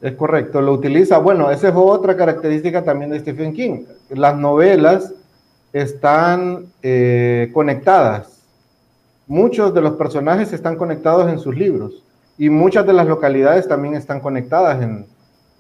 [0.02, 1.20] Es correcto, lo utiliza.
[1.20, 3.84] Bueno, esa es otra característica también de Stephen King.
[4.10, 5.14] Las novelas
[5.74, 8.42] están eh, conectadas.
[9.28, 12.02] Muchos de los personajes están conectados en sus libros
[12.38, 15.06] y muchas de las localidades también están conectadas en,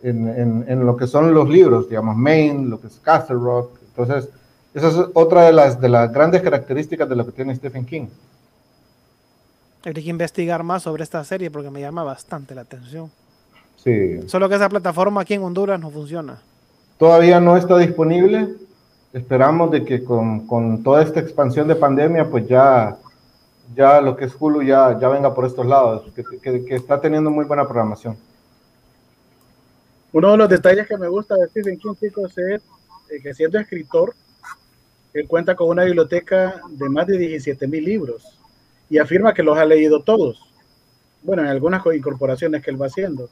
[0.04, 3.72] en- en- en lo que son los libros, digamos, Maine, lo que es Castle Rock.
[3.96, 4.30] Entonces,
[4.74, 8.08] esa es otra de las, de las grandes características de lo que tiene Stephen King.
[9.86, 13.10] Hay que investigar más sobre esta serie porque me llama bastante la atención.
[13.78, 14.20] Sí.
[14.28, 16.40] Solo que esa plataforma aquí en Honduras no funciona.
[16.98, 18.50] Todavía no está disponible.
[19.14, 22.98] Esperamos de que con, con toda esta expansión de pandemia, pues ya,
[23.76, 27.00] ya lo que es Hulu ya, ya venga por estos lados, que, que- que está
[27.00, 28.18] teniendo muy buena programación.
[30.14, 32.62] Uno de los detalles que me gusta de Stephen King, chicos, es
[33.10, 34.14] eh, que siendo escritor,
[35.14, 38.24] él cuenta con una biblioteca de más de 17 mil libros
[38.90, 40.42] y afirma que los ha leído todos.
[41.24, 43.30] Bueno, en algunas co- incorporaciones que él va haciendo.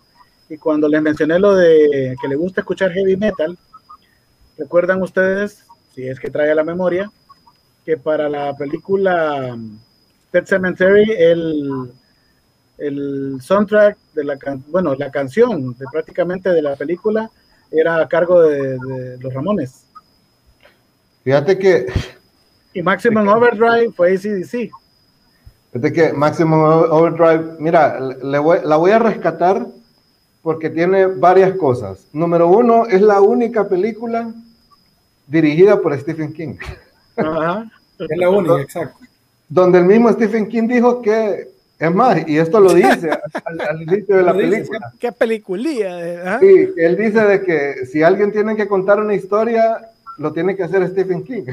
[0.50, 3.58] Y cuando les mencioné lo de que le gusta escuchar heavy metal,
[4.58, 7.12] recuerdan ustedes, si es que trae a la memoria,
[7.86, 9.80] que para la película mm,
[10.32, 11.92] Pet Cemetery, el,
[12.78, 17.30] el soundtrack de la bueno, la canción de prácticamente de la película
[17.72, 19.86] era a cargo de, de los Ramones.
[21.24, 21.88] Fíjate que.
[22.74, 24.72] Y Maximum Overdrive fue ACDC.
[25.72, 29.66] Fíjate que Maximum Overdrive, mira, le voy, la voy a rescatar
[30.42, 32.08] porque tiene varias cosas.
[32.14, 34.32] Número uno, es la única película
[35.26, 36.56] dirigida por Stephen King.
[37.18, 37.70] Ajá.
[37.98, 39.00] Es la única, exacto.
[39.50, 43.10] Donde el mismo Stephen King dijo que, es más, y esto lo dice
[43.44, 44.94] al, inicio de la película.
[44.98, 46.40] ¿Qué peliculía?
[46.40, 50.64] Sí, él dice de que si alguien tiene que contar una historia, lo tiene que
[50.64, 51.48] hacer Stephen King.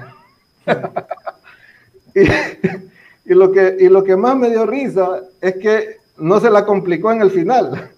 [2.15, 6.65] y, lo que, y lo que más me dio risa es que no se la
[6.65, 7.91] complicó en el final.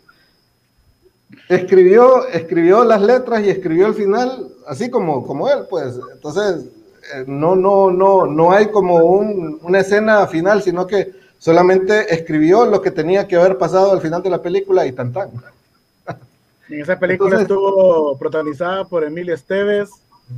[1.50, 6.00] Escribió, escribió las letras y escribió el final así como, como él, pues.
[6.14, 6.70] Entonces,
[7.14, 12.80] eh, no, no, no, no hay como una escena final, sino que solamente escribió lo
[12.80, 15.30] que tenía que haber pasado al final de la película y tan tan.
[16.70, 19.90] En esa película estuvo protagonizada por Emilio Esteves,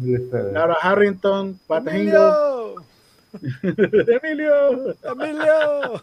[0.03, 2.75] Laura Harrington, Pat Emilio.
[3.63, 4.97] Emilio.
[5.05, 6.01] Emilio.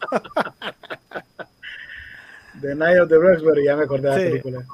[2.62, 4.64] The Night of the Roxbury, ya me acordé de la película.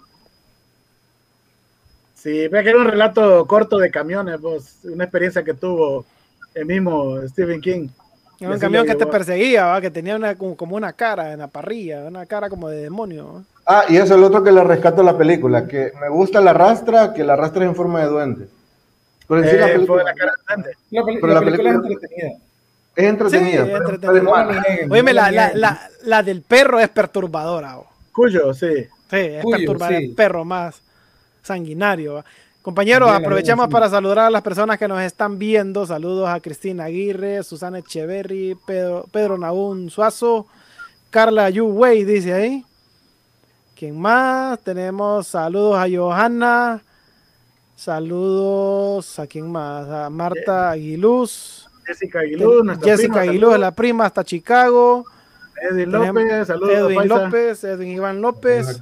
[2.14, 6.04] Sí, ve que era un relato corto de camiones, pues, una experiencia que tuvo
[6.54, 7.88] el mismo Stephen King.
[8.40, 12.26] Un camión que te perseguía, que tenía una, como, una cara en la parrilla, una
[12.26, 13.44] cara como de demonio.
[13.66, 16.40] Ah, y eso es lo otro que le rescato a la película, que me gusta
[16.40, 18.48] la rastra, que la rastra en forma de duende.
[19.28, 22.28] Pero sí, la eh, película, la, cara de la, película, la película es entretenida.
[22.96, 23.64] Es entretenida.
[23.64, 25.78] Sí, es entretenida.
[26.02, 27.76] la, del perro es perturbadora.
[28.12, 28.86] Cuyo, sí.
[29.08, 30.82] Sí, es perturbadora, el perro más
[31.42, 32.24] sanguinario.
[32.62, 35.86] Compañeros, aprovechamos para saludar a las personas que nos están viendo.
[35.86, 40.46] Saludos a Cristina Aguirre, Susana Echeverry, Pedro, Pedro Naún Suazo,
[41.08, 41.74] Carla Yu
[42.06, 42.64] dice ahí.
[43.74, 44.58] ¿Quién más?
[44.60, 46.82] Tenemos saludos a Johanna.
[47.74, 49.88] Saludos a quién más?
[49.88, 51.66] A Marta Aguiluz.
[51.86, 55.06] Jessica Aguiluz, Jessica Aguiluz, la prima hasta Chicago.
[55.60, 56.76] Edwin López, saludos.
[56.76, 58.80] Edwin López, Edwin Iván López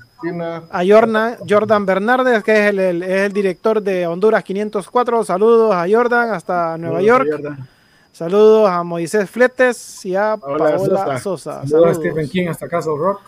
[0.71, 5.25] a Jordan, Jordan Bernardes, que es el, es el, director de Honduras 504.
[5.25, 7.29] Saludos a Jordan hasta Nueva York.
[8.13, 11.67] Saludos a Moisés Fletes y a Paola, Sosa.
[11.67, 11.91] Saludos.
[11.91, 13.21] a Stephen King hasta Castle Rock.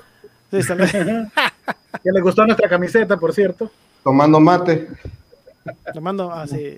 [0.51, 0.59] Sí,
[2.03, 3.71] que le gustó nuestra camiseta, por cierto.
[4.03, 4.89] Tomando mate.
[5.95, 6.77] Tomando, así.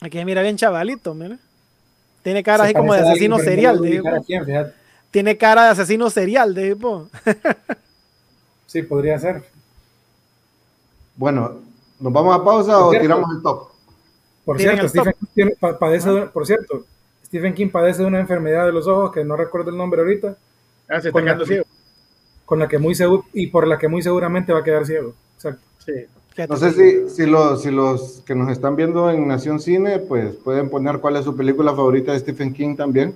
[0.00, 1.38] Ah, Aquí mira bien chavalito, mira.
[2.22, 3.80] Tiene cara así como de asesino serial.
[5.10, 7.08] Tiene cara de asesino serial, de tipo.
[8.66, 9.42] Sí, podría ser.
[11.16, 11.56] Bueno,
[11.98, 13.68] ¿nos vamos a pausa o tiramos el top?
[14.44, 15.46] Por cierto, Stephen King
[15.80, 16.84] padece, por cierto,
[17.24, 20.36] Stephen King padece de una enfermedad de los ojos que no recuerdo el nombre ahorita.
[20.86, 21.64] Ah, se está quedando ciego.
[22.44, 25.14] Con la que muy seguro, y por la que muy seguramente va a quedar ciego.
[25.36, 25.62] Exacto.
[25.78, 25.92] Sí.
[26.46, 30.34] No sé si, si, los, si los que nos están viendo en Nación Cine, pues
[30.36, 33.14] pueden poner cuál es su película favorita de Stephen King también.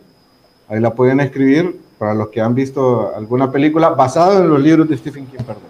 [0.68, 4.88] Ahí la pueden escribir para los que han visto alguna película basada en los libros
[4.88, 5.62] de Stephen King, perdón.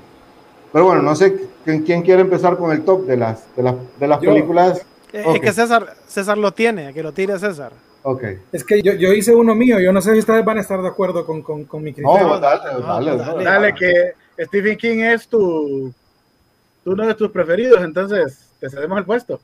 [0.72, 4.08] Pero bueno, no sé quién quiere empezar con el top de las, de las, de
[4.08, 4.86] las películas.
[5.12, 7.72] Eh, es que César, César lo tiene, que lo tire César.
[8.02, 8.24] Ok.
[8.50, 10.80] Es que yo, yo, hice uno mío, yo no sé si ustedes van a estar
[10.80, 12.26] de acuerdo con, con, con mi criterio.
[12.26, 14.14] No, dale, dale, dale, dale, que
[14.46, 15.92] Stephen King es tu,
[16.84, 19.40] uno de tus preferidos, entonces te cedemos el puesto.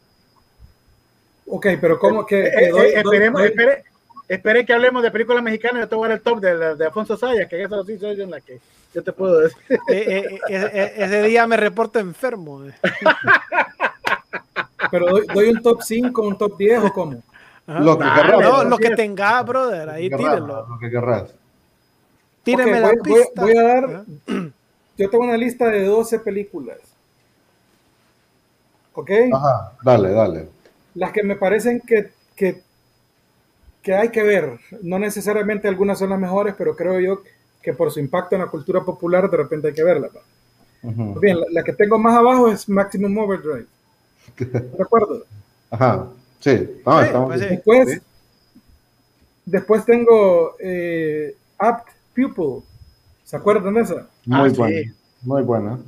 [1.47, 2.41] Ok, pero ¿cómo que?
[2.41, 3.85] Eh, eh, esperemos, espere,
[4.29, 5.83] Espere que hablemos de películas mexicanas.
[5.83, 8.21] Yo te voy a dar el top de, de Alfonso Sayas, que eso sí soy
[8.21, 8.61] en la que
[8.95, 9.57] yo te puedo decir.
[9.91, 12.63] Eh, eh, ese día me reporto enfermo.
[14.91, 17.23] Pero doy, un top 5, un top 10 o cómo?
[17.67, 18.41] Lo que querrás.
[18.41, 19.89] No, lo que tengas, brother.
[19.91, 20.67] Ahí tírenlo.
[20.69, 21.35] Lo que querrás.
[22.43, 23.43] Tírenme la pista.
[23.43, 24.05] Voy, a dar.
[24.99, 26.79] Yo tengo una lista de 12 películas.
[28.99, 29.11] ¿Ok?
[29.33, 30.49] Ajá, dale, dale.
[30.95, 32.63] Las que me parecen que, que
[33.89, 34.59] que hay que ver.
[34.83, 37.23] No necesariamente algunas son las mejores, pero creo yo
[37.63, 40.11] que por su impacto en la cultura popular de repente hay que verla.
[40.83, 43.67] Bien, la, que tengo más abajo es Maximum Overdrive.
[44.39, 45.25] ¿De acuerdo?
[45.71, 46.07] Ajá,
[46.39, 46.69] sí.
[46.85, 48.03] Pues después,
[49.47, 52.63] después tengo eh, Apt Pupil.
[53.25, 54.07] ¿Se acuerdan de esa?
[54.27, 55.79] Muy ah, buena, muy buena.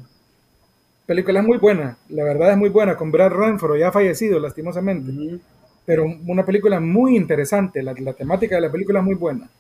[1.11, 5.41] Película es muy buena, la verdad es muy buena, con Brad Renfro, ya fallecido lastimosamente
[5.85, 9.51] pero una película muy interesante, la, la, temática de la película es muy buena.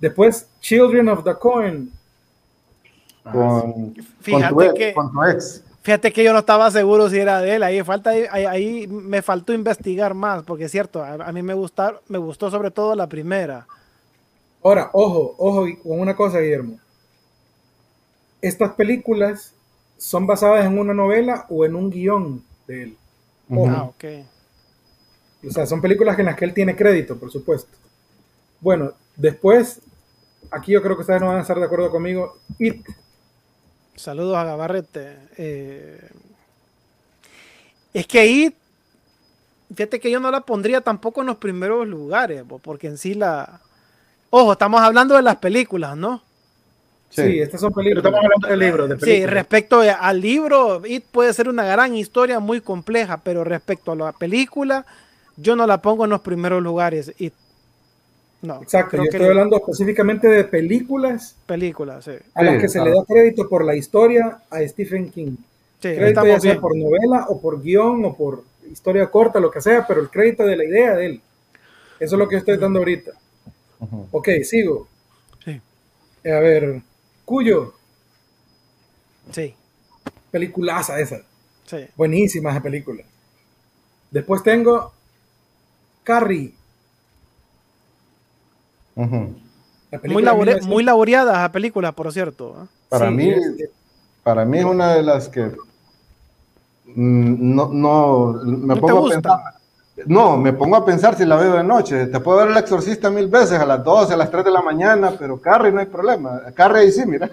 [0.00, 1.92] Después, Children of the Corn.
[3.22, 4.94] Con, fíjate que,
[5.82, 9.52] Fíjate que yo no estaba seguro si era de él, ahí, falta, ahí, me faltó
[9.52, 13.64] investigar más, porque es cierto, a, mí me, gusta, me gustó sobre todo la primera.
[14.64, 16.80] Ahora, ojo, ojo con una cosa, Guillermo.
[18.42, 19.54] Estas películas
[20.00, 22.96] son basadas en una novela o en un guion de él.
[23.50, 24.04] Ah, ok.
[25.46, 27.76] O sea, son películas en las que él tiene crédito, por supuesto.
[28.60, 29.82] Bueno, después,
[30.50, 32.38] aquí yo creo que ustedes no van a estar de acuerdo conmigo.
[32.58, 32.86] It.
[33.94, 35.18] Saludos a Gabarrete.
[35.36, 36.10] Eh,
[37.92, 38.54] es que It,
[39.74, 43.60] fíjate que yo no la pondría tampoco en los primeros lugares, porque en sí la...
[44.30, 46.22] Ojo, estamos hablando de las películas, ¿no?
[47.10, 48.04] Sí, estas son películas.
[48.04, 48.88] Estamos hablando del libro.
[48.88, 53.92] De sí, respecto al libro, It puede ser una gran historia muy compleja, pero respecto
[53.92, 54.86] a la película,
[55.36, 57.12] yo no la pongo en los primeros lugares.
[57.18, 57.34] It.
[58.42, 61.36] No, Exacto, yo estoy hablando específicamente de películas.
[61.46, 62.12] Películas, sí.
[62.34, 65.36] A las que se le da crédito por la historia a Stephen King.
[65.80, 69.60] Sí, crédito ya sea por novela o por guion o por historia corta, lo que
[69.60, 71.20] sea, pero el crédito de la idea de él.
[71.98, 73.12] Eso es lo que estoy dando ahorita.
[74.10, 74.88] Ok, sigo.
[75.44, 75.60] Sí.
[76.24, 76.82] A ver,
[77.30, 77.74] Cuyo.
[79.30, 79.54] Sí.
[80.32, 81.18] Peliculaza esa.
[81.64, 81.86] Sí.
[81.94, 83.04] Buenísima esa película.
[84.10, 84.92] Después tengo
[86.02, 86.52] Carrie.
[88.96, 92.64] muy, labore muy laureada esa película, por cierto.
[92.64, 92.66] ¿eh?
[92.88, 93.32] Para, mí,
[94.24, 95.52] para mí es una de las que
[96.86, 99.59] mm, no, no me pongo a pensar.
[100.06, 102.06] No, me pongo a pensar si la veo de noche.
[102.06, 104.62] Te puedo ver el exorcista mil veces, a las 12, a las 3 de la
[104.62, 106.42] mañana, pero Carrie no hay problema.
[106.54, 107.30] Carrie ahí sí, mira.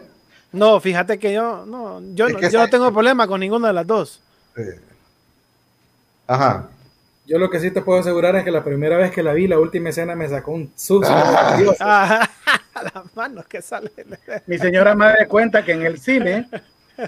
[0.51, 3.87] No, fíjate que yo no, yo, no, yo no tengo problema con ninguna de las
[3.87, 4.21] dos.
[6.25, 6.69] Ajá.
[7.25, 9.47] Yo lo que sí te puedo asegurar es que la primera vez que la vi,
[9.47, 11.09] la última escena me sacó un susto.
[11.79, 12.29] Ah.
[12.93, 13.91] las manos que salen.
[14.45, 16.47] Mi señora madre cuenta que en el cine,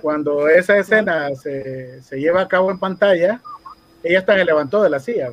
[0.01, 3.41] cuando esa escena se, se lleva a cabo en pantalla,
[4.03, 5.31] ella hasta se levantó de la silla,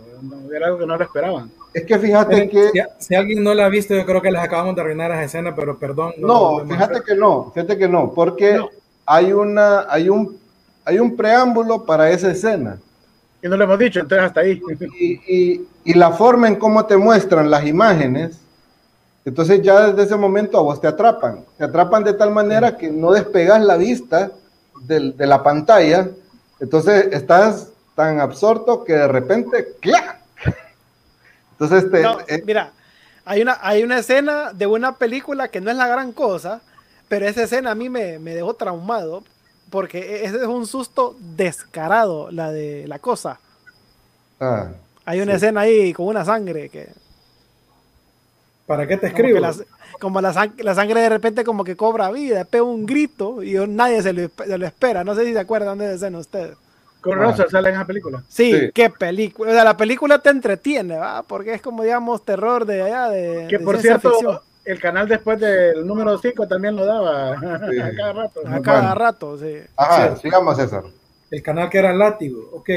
[0.55, 1.51] era algo que no lo esperaban.
[1.73, 2.71] Es que fíjate que...
[2.99, 5.55] Si, alguien no la ha visto, yo creo que les acabamos de arruinar esa escena,
[5.55, 6.15] pero perdón.
[6.19, 8.59] No, fíjate que no, fíjate que no, porque
[9.05, 10.39] hay, una, hay, un,
[10.85, 12.79] hay un preámbulo para esa escena.
[13.43, 14.61] Y no lo hemos dicho, entonces hasta ahí.
[14.99, 18.39] Y, y, la forma en cómo te muestran las imágenes,
[19.25, 21.45] entonces ya desde ese momento a vos te atrapan.
[21.59, 24.33] Te atrapan de tal manera que no despegas la vista
[24.81, 26.09] de, de la pantalla.
[26.59, 30.21] Entonces estás tan absorto que de repente, ¡clac!
[31.59, 32.71] Entonces, te, eh, mira,
[33.25, 36.61] hay una, hay una escena de una película que no es la gran cosa,
[37.09, 39.25] pero esa escena a mí me, dejó traumado
[39.71, 43.41] porque e, ese es un susto descarado, la de la cosa.
[44.39, 44.69] Ah,
[45.07, 46.91] hay una escena ahí con una sangre que...
[48.67, 49.41] ¿Para qué te escribo?
[50.01, 54.13] Como, la, sangre de repente como que cobra vida, pega un grito y nadie se
[54.13, 55.05] lo, se lo espera.
[55.05, 56.59] No sé si se acuerdan de esa escena ustedes.
[57.07, 58.23] Con Rosa sale en esa película.
[58.29, 59.51] Sí, qué película.
[59.51, 61.23] O sea, la película te entretiene, ¿va?
[61.23, 63.47] Porque es como, digamos, terror de allá, de.
[63.49, 68.41] Que por cierto, el canal después del número 5 también lo daba a cada rato.
[68.45, 69.61] A cada rato, sí.
[69.77, 70.83] Ajá, sigamos, César.
[71.31, 72.71] El canal que era látigo, ok.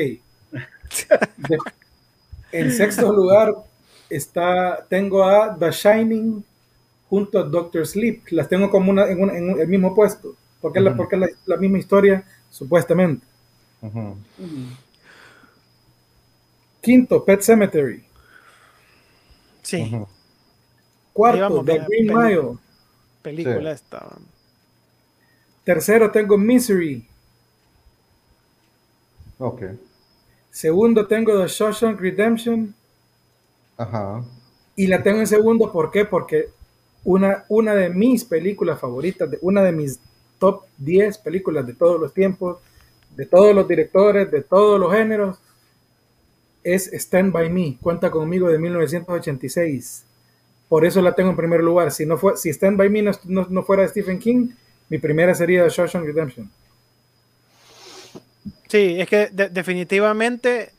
[2.51, 3.55] en sexto lugar
[4.09, 6.43] está, tengo a The Shining
[7.09, 8.21] junto a Doctor Sleep.
[8.29, 10.35] Las tengo como una, en, en el mismo puesto.
[10.61, 13.25] Porque, la, porque es la misma historia, supuestamente.
[16.81, 18.03] Quinto, Pet Cemetery.
[19.61, 19.91] Sí.
[21.13, 22.57] Cuarto, The Green Mile.
[23.21, 24.17] Película esta.
[25.63, 27.05] Tercero, tengo Misery.
[29.37, 29.63] Ok.
[30.49, 32.73] Segundo, tengo The Shawshank Redemption.
[33.77, 34.23] Ajá.
[34.75, 36.05] Y la tengo en segundo, ¿por qué?
[36.05, 36.49] Porque
[37.03, 39.99] una, una de mis películas favoritas, de, una de mis
[40.39, 42.57] top 10 películas de todos los tiempos,
[43.19, 45.39] de todos los directores, de todos los géneros,
[46.63, 50.05] es Stand By Me, cuenta conmigo de 1986.
[50.69, 51.91] Por eso la tengo en primer lugar.
[51.91, 54.51] Si, no fue, si Stand By Me no, fuera de Stephen King,
[54.87, 56.49] mi primera sería Shawshank Redemption.
[58.69, 60.71] Sí, es que definitivamente,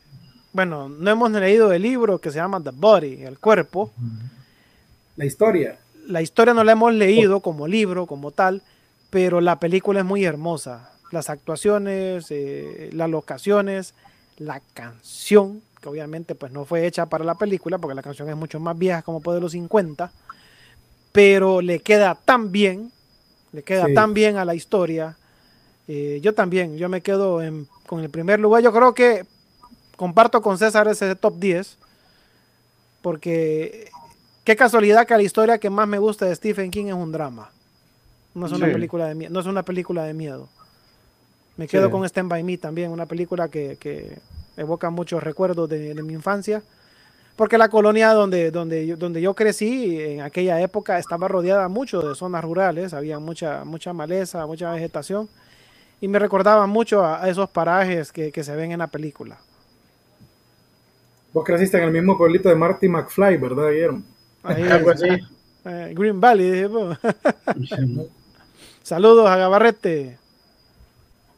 [0.51, 3.91] bueno, no hemos leído el libro que se llama The Body, el cuerpo.
[5.15, 5.77] La historia.
[6.07, 8.63] La historia no la hemos leído como libro, como tal,
[9.11, 13.93] pero la película es muy hermosa las actuaciones, eh, las locaciones,
[14.37, 18.35] la canción, que obviamente pues no fue hecha para la película, porque la canción es
[18.35, 20.11] mucho más vieja, como puede de los 50,
[21.11, 22.91] pero le queda tan bien,
[23.51, 25.17] le queda tan bien a la historia.
[25.87, 27.41] Eh, yo también, yo me quedo
[27.85, 28.63] con el primer lugar.
[28.63, 29.25] Yo creo que
[29.97, 31.77] comparto con César ese top 10,
[33.01, 33.89] porque
[34.45, 37.51] qué casualidad que la historia que más me gusta de Stephen King es un drama.
[38.33, 40.47] No es una película de no es una película de miedo.
[41.61, 44.17] Me quedo con Stand By Me también, una película que,
[44.57, 46.63] evoca muchos recuerdos de, mi infancia.
[47.35, 52.01] porque la colonia donde, donde, yo, donde yo crecí en aquella época estaba rodeada mucho
[52.01, 55.29] de zonas rurales, había mucha, mucha maleza, mucha vegetación,
[55.99, 59.37] y me recordaba mucho a, esos parajes que, que, se ven en la película.
[61.33, 64.01] Vos creciste en el mismo pueblito de Marty McFly, ¿verdad, Guillermo?
[64.41, 65.09] Algo así.
[65.63, 66.67] Eh, Green Valley,
[68.81, 70.20] Saludos a Gabarrete.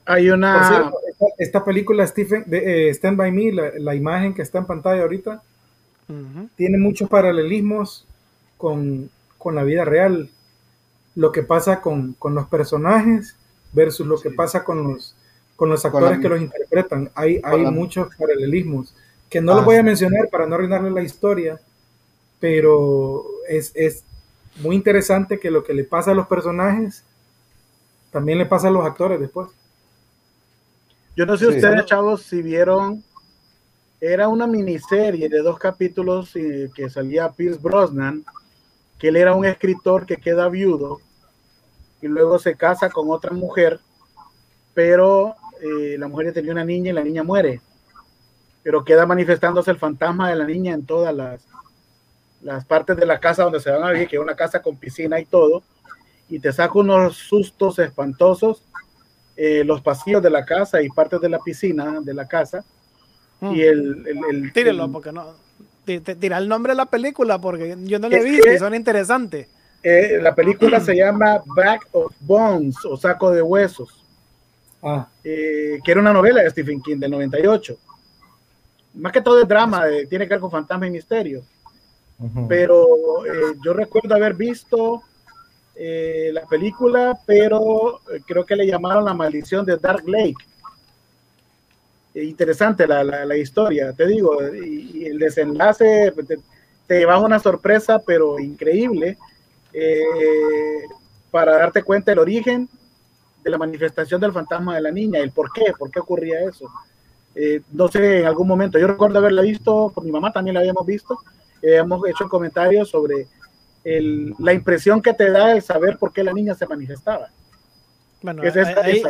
[0.05, 0.91] Hay una.
[1.37, 5.41] esta, película Stephen, de, eh, Stand By Me, la, imagen que está en pantalla ahorita,
[6.55, 8.05] tiene muchos paralelismos
[8.57, 9.09] con,
[9.51, 10.29] la vida real.
[11.15, 13.35] Lo que pasa con, los personajes
[13.71, 15.15] versus lo que pasa con los,
[15.55, 17.09] con los actores que los interpretan.
[17.15, 18.93] Hay, hay muchos paralelismos
[19.29, 21.59] que no los voy a ah, mencionar para no arruinarle la historia,
[22.39, 24.03] pero es, es
[24.61, 27.03] muy interesante que lo que le pasa a los personajes
[28.11, 29.49] también le pasa a los actores después.
[31.15, 33.03] Yo no sé ustedes, chavos, si vieron,
[34.01, 38.25] era una miniserie de dos capítulos eh, que salía Pierce Brosnan,
[38.97, 41.01] que él era un escritor que queda viudo
[42.01, 43.79] y luego se casa con otra mujer,
[44.73, 47.61] pero eh, la mujer tenía una niña y la niña muere,
[48.63, 51.45] pero queda manifestándose el fantasma de la niña en todas las,
[52.41, 54.77] las partes de la casa donde se van a vivir, que es una casa con
[54.77, 55.61] piscina y todo,
[56.27, 58.63] y te saca unos sustos espantosos,
[59.35, 62.63] eh, los pasillos de la casa y partes de la piscina de la casa.
[63.41, 63.59] Y mm.
[63.59, 65.35] el, el, Tírenlo, porque no.
[65.85, 69.47] Tira el nombre de la película, porque yo no le he visto y son interesantes.
[69.81, 74.05] Eh, la película se llama Back of Bones o Saco de Huesos,
[74.81, 75.09] ah.
[75.25, 77.77] eh, que era una novela de Stephen King del 98.
[78.93, 81.43] Más que todo es drama, tiene que ver con fantasma y misterio
[82.47, 85.03] pero eh, yo recuerdo haber visto
[85.75, 90.35] eh, la película, pero eh, creo que le llamaron La maldición de Dark Lake.
[92.13, 96.37] interesante la, la, historia, te digo, y, el desenlace te,
[96.85, 99.17] te llevas una sorpresa, pero increíble,
[101.31, 102.69] para darte cuenta del origen
[103.43, 106.69] de la manifestación del fantasma de la niña, el por qué, por qué ocurría eso.
[107.71, 110.85] no sé, en algún momento, yo recuerdo haberla visto, con mi mamá también la habíamos
[110.85, 111.17] visto,
[111.63, 113.27] hemos hecho comentarios sobre
[113.83, 117.29] la impresión que te da el saber por qué la niña se manifestaba.
[118.21, 118.41] Bueno,
[118.81, 119.03] ahí,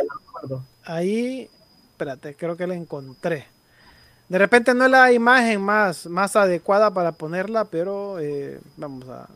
[0.84, 1.50] ahí,
[1.90, 3.46] espérate, creo que la encontré.
[4.28, 9.28] De repente no es la imagen más, más adecuada para ponerla, pero eh, vamos a...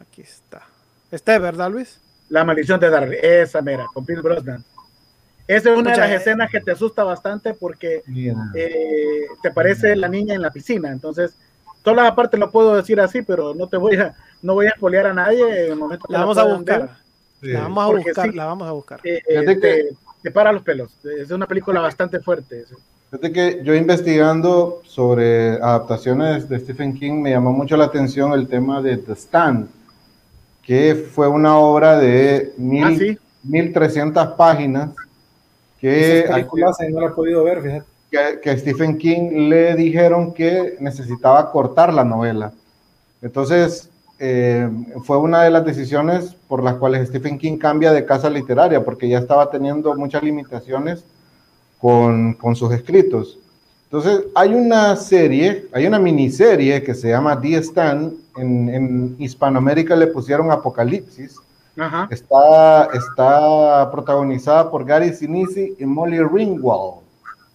[0.00, 0.62] Aquí está.
[1.10, 2.00] Este, ¿verdad, Luis?
[2.28, 4.64] La maldición de Darby, esa mera, con Bill Brosnan.
[5.48, 8.02] Esa es una de las escenas que te asusta bastante porque
[8.54, 10.92] eh, te parece la niña en la piscina.
[10.92, 11.34] Entonces,
[11.82, 14.70] Todas las partes lo puedo decir así, pero no te voy a, no voy a
[14.70, 16.90] espolear a nadie en el momento que la, vamos a buscar.
[17.40, 19.00] La vamos a buscar, la vamos a buscar.
[19.04, 20.92] Eh, eh, te, para los pelos.
[21.04, 22.64] Es una película bastante fuerte.
[23.10, 28.48] Fíjate que yo investigando sobre adaptaciones de Stephen King me llamó mucho la atención el
[28.48, 29.68] tema de The Stand,
[30.62, 34.90] que fue una obra de mil, 1300 ah, páginas
[35.80, 36.28] que...
[36.90, 41.92] no la he podido ver, fíjate que, a Stephen King le dijeron que necesitaba cortar
[41.92, 42.52] la novela.
[43.20, 44.68] Entonces, eh,
[45.04, 49.08] fue una de las decisiones por las cuales Stephen King cambia de casa literaria, porque
[49.08, 51.04] ya estaba teniendo muchas limitaciones
[51.78, 53.38] con, con sus escritos.
[53.84, 59.96] Entonces, hay una serie, hay una miniserie que se llama The Stand, en, en Hispanoamérica
[59.96, 61.36] le pusieron Apocalipsis.
[62.10, 67.07] Está, está protagonizada por Gary Sinise y Molly Ringwald.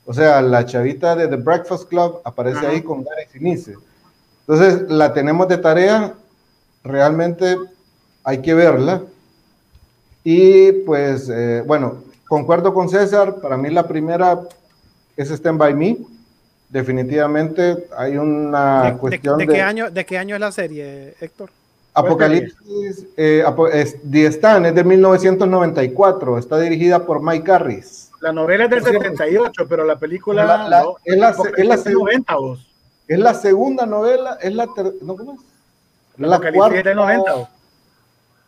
[0.06, 3.76] O sea, la chavita de The Breakfast Club aparece ahí con Gary Sinise.
[4.42, 6.14] Entonces, la tenemos de tarea,
[6.84, 7.58] realmente
[8.24, 9.02] hay que verla.
[10.24, 14.42] Y pues, eh, bueno, concuerdo con César, para mí la primera
[15.16, 15.98] es Stand By Me.
[16.70, 21.50] Definitivamente hay una cuestión de, qué año, ¿De qué año es la serie, Héctor?
[21.94, 28.03] Apocalipsis, eh, es, The Stand es de 1994, está dirigida por Mike Harris.
[28.24, 32.14] La novela es del 78, pero la película es, la, es, la, segunda,
[33.06, 34.66] es la segunda novela, es la
[35.02, 35.40] no, ¿cómo es?
[36.16, 36.94] La, cuarta.
[36.94, 37.50] 90,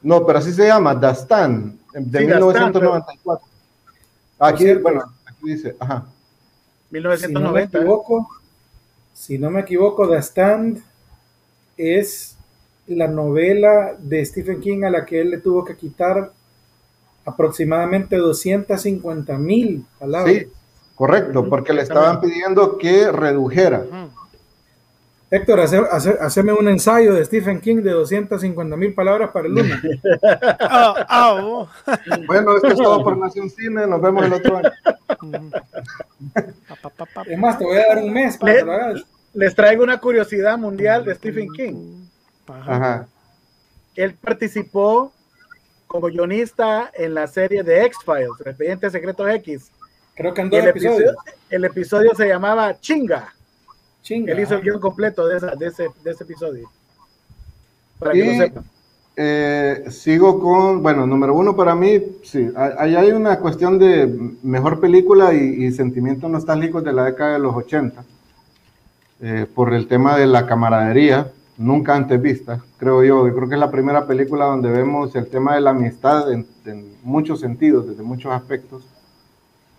[0.02, 3.48] no, pero así se llama, Dastan, de 1994.
[4.40, 6.06] Aquí, bueno, aquí dice, ajá.
[6.92, 7.28] 1990.
[7.28, 8.28] Si no me equivoco,
[9.14, 10.84] si no me equivoco, The Stand
[11.76, 12.38] es
[12.88, 16.32] la novela de Stephen King a la que él le tuvo que quitar
[17.26, 20.36] aproximadamente 250 mil palabras.
[20.36, 20.48] Sí,
[20.96, 23.84] correcto, porque le estaban pidiendo que redujera.
[25.32, 29.80] Héctor, hacer, un ensayo de Stephen King de 250 mil palabras para el lunes.
[30.62, 31.68] Ah, ah,
[32.28, 34.72] bueno, esto es todo por Nación Cine, nos vemos el otro año.
[37.26, 39.04] es más, te voy a dar un mes para que lo hagas.
[39.34, 42.06] les traigo una curiosidad mundial de Stephen King.
[42.48, 43.08] Ajá.
[43.96, 45.12] Él participó
[45.96, 49.72] como guionista en la serie de X-Files, Expedientes Secretos X.
[50.14, 51.16] Creo que en dos el episodio, episodios.
[51.50, 53.34] el episodio se llamaba Chinga.
[54.02, 54.34] Chinga.
[54.34, 56.70] Él hizo el guion completo de, esa- de ese, de ese episodio.
[57.98, 58.64] Para que Y- lo sepan.
[59.18, 64.14] Eh, sigo con, bueno, número uno para mí, sí, hay- ahí hay una cuestión de
[64.44, 68.04] mejor película y, y sentimientos nostálgicos de la década de los 80,
[69.22, 73.60] eh, por el tema de la camaradería, nunca antes vista, creo yo, creo que es
[73.60, 76.46] la primera película donde vemos el tema de la amistad en,
[77.04, 78.84] muchos sentidos, desde muchos aspectos.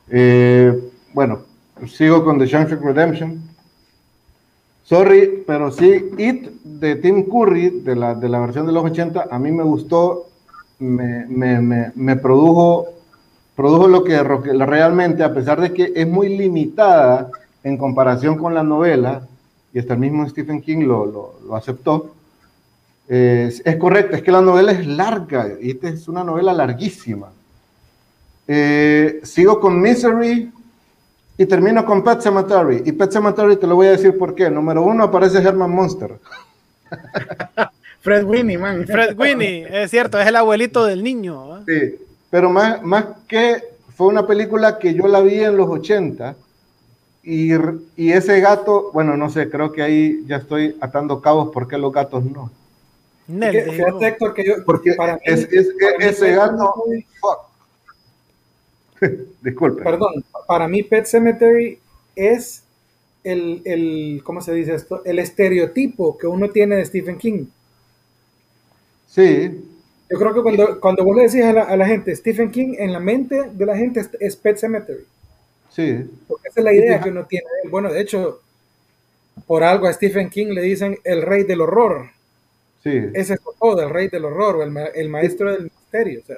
[0.08, 1.40] Eh, bueno,
[1.86, 3.42] sigo con The Shawshank Redemption,
[4.86, 9.26] Sorry, pero sí, It de Tim Curry, de la, de la versión de los 80,
[9.28, 10.26] a mí me gustó,
[10.78, 12.86] me, me, me, produjo,
[13.56, 17.32] produjo lo que realmente, a pesar de que es muy limitada
[17.64, 19.26] en comparación con la novela,
[19.76, 22.14] y hasta el mismo Stephen King lo, lo, lo aceptó,
[23.06, 27.28] es, es correcto, es que la novela es larga, It es una novela larguísima.
[28.48, 30.50] Eh, sigo con Misery,
[31.36, 32.84] y termino con Pet Cemetery.
[32.86, 34.48] Y Pet Cemetery te lo voy a decir por qué.
[34.48, 36.12] Número uno aparece Herman Monster.
[38.00, 38.86] Fred Winnie, man.
[38.86, 41.58] Fred Winnie, es cierto, es el abuelito del niño.
[41.58, 41.62] ¿eh?
[41.66, 42.06] Sí.
[42.30, 43.62] Pero más, más que
[43.94, 46.34] fue una película que yo la vi en los 80.
[47.28, 47.50] Y,
[47.96, 51.92] y ese gato, bueno, no sé, creo que ahí ya estoy atando cabos porque los
[51.92, 52.52] gatos no.
[53.26, 53.72] Nel, Que- digo.
[53.72, 54.54] Fíjate, Héctor, que yo.
[54.64, 56.74] Porque para mí- es, es- para mí ese Pet gato.
[59.42, 59.82] Disculpe.
[59.82, 61.78] Perdón, para mí Pet Cemetery
[62.14, 62.62] es
[63.24, 65.04] el, el, ¿cómo se dice esto?
[65.04, 67.46] El estereotipo que uno tiene de Stephen King.
[69.08, 69.64] Sí,
[70.10, 72.74] Yo creo que cuando, cuando vos le decís a la, a la gente Stephen King,
[72.78, 75.04] en la mente de la gente es, es Pet Cemetery.
[75.76, 76.10] Sí.
[76.26, 77.46] Porque esa es la idea que uno tiene.
[77.70, 78.40] Bueno, de hecho,
[79.46, 82.06] por algo a Stephen King le dicen el rey del horror.
[82.82, 83.02] Sí.
[83.14, 86.20] Ese es todo, el rey del horror, o el, ma- el maestro del misterio.
[86.22, 86.36] O sea,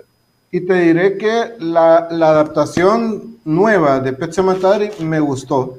[0.51, 5.79] Y te diré que la, la adaptación nueva de Pet Sematary me gustó.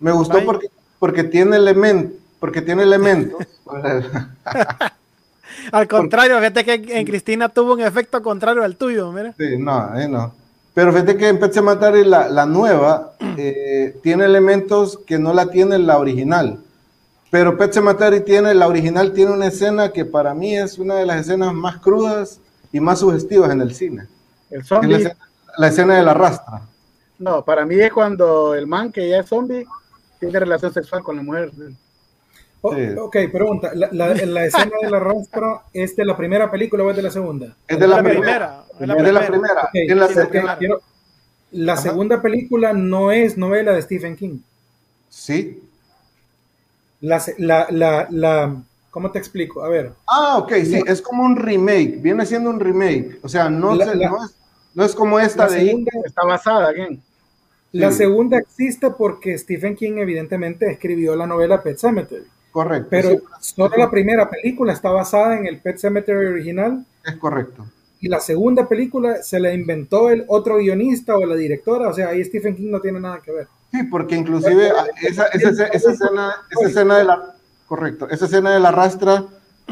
[0.00, 3.38] Me gustó porque, porque tiene elementos, porque tiene elementos.
[5.72, 9.34] Al contrario, fíjate que en Cristina tuvo un efecto contrario al tuyo, mira.
[9.38, 10.34] Sí, no, ahí no.
[10.74, 15.46] Pero fíjate que en Pet Sematary la, la nueva eh, tiene elementos que no la
[15.46, 16.58] tiene la original.
[17.30, 21.06] Pero Pet Sematary tiene, la original tiene una escena que para mí es una de
[21.06, 22.40] las escenas más crudas
[22.72, 24.06] y más sugestivas en el cine.
[24.50, 24.96] El Es la, zombie.
[24.96, 25.16] escena,
[25.58, 26.62] la escena de la rastra.
[27.18, 29.66] No, para mí es cuando el man que ya es zombie
[30.20, 31.50] tiene relación sexual con la mujer.
[32.66, 32.82] O- Sí.
[32.98, 36.90] ok, pregunta, ¿la, la, la escena de la rastra es de la primera película o
[36.90, 37.54] es de la segunda?
[37.68, 38.20] Es de la, La primera.
[38.20, 39.68] primera, es de la primera.
[39.74, 40.80] En la segunda- quiero-
[41.52, 41.82] la Ajá.
[41.82, 44.38] segunda película no es novela de Stephen King.
[45.08, 45.62] Sí.
[47.00, 49.62] La, la, la, la- ¿cómo te explico?
[49.62, 53.18] A ver, Ah, ok, sí, es como un remake, viene siendo un remake.
[53.22, 54.34] O sea, no, La- se- la- no, es,
[54.74, 57.02] no es como esta la de segunda, Está basada, ¿quién?
[57.72, 57.98] la Sí.
[57.98, 62.24] segunda existe porque Stephen King evidentemente escribió la novela Pet Cemetery.
[62.54, 62.86] Correcto.
[62.88, 63.18] Pero sí,
[63.56, 67.66] solo la primera película está basada en el Pet Cemetery original es correcto.
[68.00, 72.10] y la segunda película se la inventó el otro guionista o la directora, o sea,
[72.10, 73.48] ahí Stephen King no tiene nada que ver.
[73.72, 74.68] Sí, porque inclusive
[75.02, 77.34] esa, esa, esa- esa escena, esa escena de la,
[77.66, 79.24] correcto, esa escena de la rastra,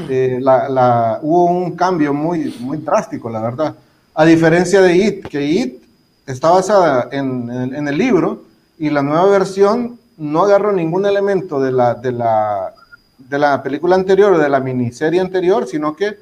[0.09, 3.76] eh, la, la- hubo un cambio muy, muy drástico, la verdad.
[4.14, 5.83] A diferencia de It, que It
[6.26, 8.43] está basada en, en- en el libro
[8.76, 12.72] y la nueva versión no agarró ningún elemento de la, de la,
[13.18, 16.16] de la película anterior o de la miniserie anterior, sino que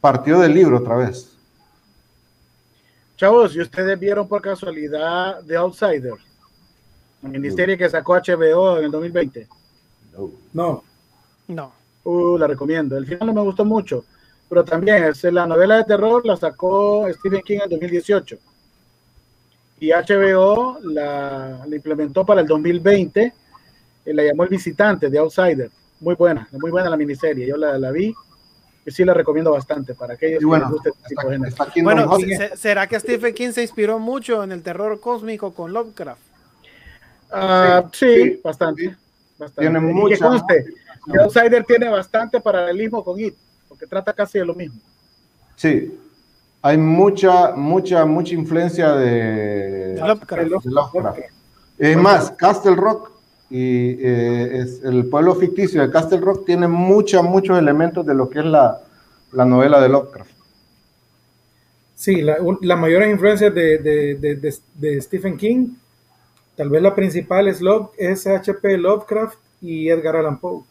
[0.00, 1.36] partió del libro otra vez.
[3.16, 6.14] Chavos, ¿y ustedes vieron por casualidad The Outsider?
[7.22, 9.46] La miniserie que sacó HBO en el 2020.
[10.52, 10.82] No,
[11.46, 11.72] No.
[12.02, 12.98] Uh, la recomiendo.
[12.98, 14.04] El final no me gustó mucho,
[14.48, 18.36] pero también es la novela de terror la sacó Stephen King en 2018
[19.80, 23.34] y HBO la, la implementó para el 2020.
[24.04, 25.70] Y la llamó El Visitante de Outsider.
[26.00, 27.46] Muy buena, muy buena la miniserie.
[27.46, 28.14] Yo la, la vi
[28.86, 31.34] y sí la recomiendo bastante para aquellos Y bueno, que les guste este tipo de
[31.36, 31.48] está, género.
[31.48, 35.72] está Kingdom Bueno, ¿será que Stephen King se inspiró mucho en el terror cósmico con
[35.72, 36.20] Lovecraft?
[37.30, 38.82] Ah, sí, sí, bastante.
[38.82, 38.96] sí.
[39.38, 39.70] bastante.
[39.70, 40.64] Tiene Y que conste,
[41.20, 43.34] Outsider tiene bastante paralelismo con It,
[43.68, 44.80] porque trata casi de lo mismo.
[45.56, 45.98] Sí,
[46.62, 50.42] hay mucha, mucha, mucha influencia de, De Lovecraft.
[50.64, 51.18] de Lovecraft.
[51.78, 53.10] Es más, Castle Rock
[53.56, 58.28] y eh, es el pueblo ficticio de Castle Rock tiene mucha, muchos elementos de lo
[58.28, 58.80] que es la,
[59.32, 60.30] la novela de Lovecraft.
[61.94, 65.68] sí, la, las mayores influencias de, de- de- de- de Stephen King,
[66.56, 68.76] tal vez la principal es, Love, es H.P.
[68.76, 70.62] Lovecraft y Edgar Allan Poe.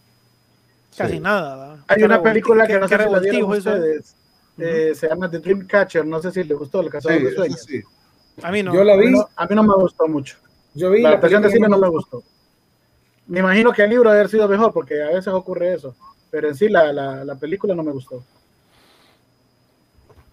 [0.98, 1.84] Casi nada.
[1.88, 4.16] Hay una película que, no sé si la vieron ustedes.
[4.60, 6.06] Eh, se llama The Dream Catcher.
[6.06, 7.68] No sé si le gustó, El Cazador de Sueños.
[8.44, 8.74] A mí no.
[8.74, 9.16] Yo la vi.
[9.36, 10.38] A mí no, me gustó mucho.
[10.76, 12.22] Yo vi la adaptación de cine no me gustó.
[13.28, 15.96] Me imagino que el libro debe haber sido mejor porque a veces ocurre eso.
[16.30, 18.24] Pero en sí la, la, la película no me gustó.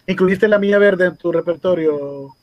[0.07, 2.35] ¿Incluiste la mía verde en tu repertorio,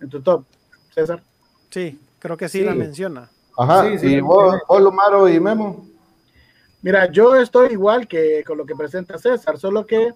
[0.00, 0.44] en tu top,
[0.92, 1.22] César?
[1.70, 3.30] Sí, creo que sí, la menciona.
[3.56, 5.86] Ajá, sí, sí, ¿y vos, vos, Lumaro y Memo?
[6.82, 10.12] Mira, yo estoy igual que con lo que presenta César, solo que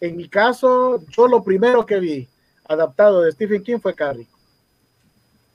[0.00, 2.28] en mi caso, yo lo primero que vi
[2.68, 4.28] adaptado de Stephen King fue Carrie.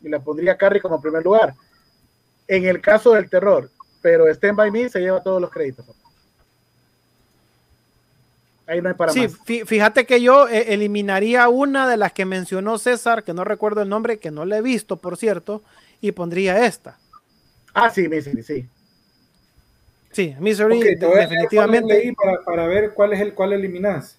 [0.02, 1.54] Y la pondría Carrie como primer lugar.
[2.48, 3.70] En el caso del terror,
[4.02, 5.86] pero Stand By Me se lleva todos los créditos.
[8.66, 12.78] Ahí no hay para sí, fíjate que yo eh, eliminaría una de las que mencionó
[12.78, 15.62] César, que no recuerdo el nombre, que no la he visto, por cierto,
[16.00, 16.98] y pondría esta.
[17.74, 18.70] Ah, sí, Misery, sí.
[20.12, 22.14] Sí, Misery, definitivamente.
[22.16, 24.18] Para, para, ver cuál es el cual eliminas.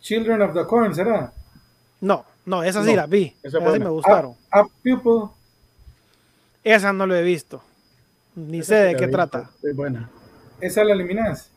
[0.00, 1.32] Children of the Corn, ¿será?
[2.00, 3.36] No, no, esas sí las vi.
[3.42, 4.34] Esas sí me gustaron.
[4.50, 5.30] A, Pupil.
[6.64, 7.62] Esa no lo he visto.
[8.34, 9.50] Ni sé de qué trata.
[9.62, 10.08] Es buena.
[10.60, 11.50] ¿Esa la eliminas?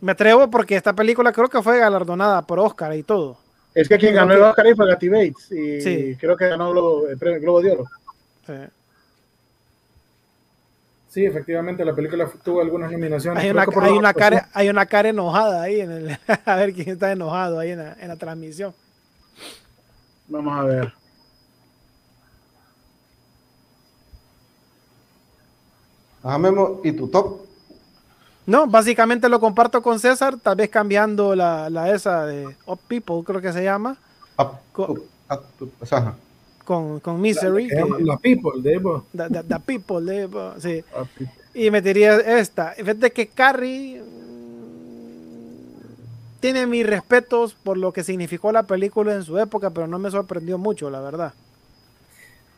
[0.00, 3.38] Me atrevo porque esta película creo que fue galardonada por Oscar y todo.
[3.74, 6.16] Es que quien ganó el Oscar fue Gatty Bates y sí.
[6.18, 7.84] creo que ganó el, premio Globo de Oro.
[8.46, 8.52] Sí.
[11.08, 13.42] Sí, efectivamente, la película tuvo algunas nominaciones.
[13.42, 16.88] Hay una, hay una, cara, hay una cara enojada ahí, en el, a ver quién
[16.88, 18.74] está enojado ahí en la, en la transmisión.
[20.26, 20.92] Vamos a ver.
[26.24, 27.42] Ajá, Memo, ¿y tu top?
[28.46, 33.22] No, básicamente lo comparto con César, tal vez cambiando la, la esa de Up People,
[33.24, 33.96] creo que se llama.
[34.36, 35.02] Up, con, up,
[35.60, 36.16] up, ajá
[36.64, 37.68] con, con Misery.
[37.68, 38.80] La, que, la People, de
[39.12, 40.84] the, the, the, People, de sí.
[41.54, 42.72] Y metería esta.
[42.72, 44.10] Fíjate que Carrie mm,
[46.40, 50.10] tiene mis respetos por lo que significó la película en su época, pero no me
[50.10, 51.32] sorprendió mucho, la verdad.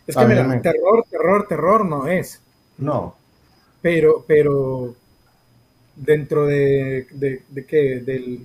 [0.06, 2.40] Es que, mira, terror, terror, terror no es.
[2.78, 3.16] No.
[3.86, 4.96] Pero, pero
[5.94, 8.44] dentro de, de, de qué, del,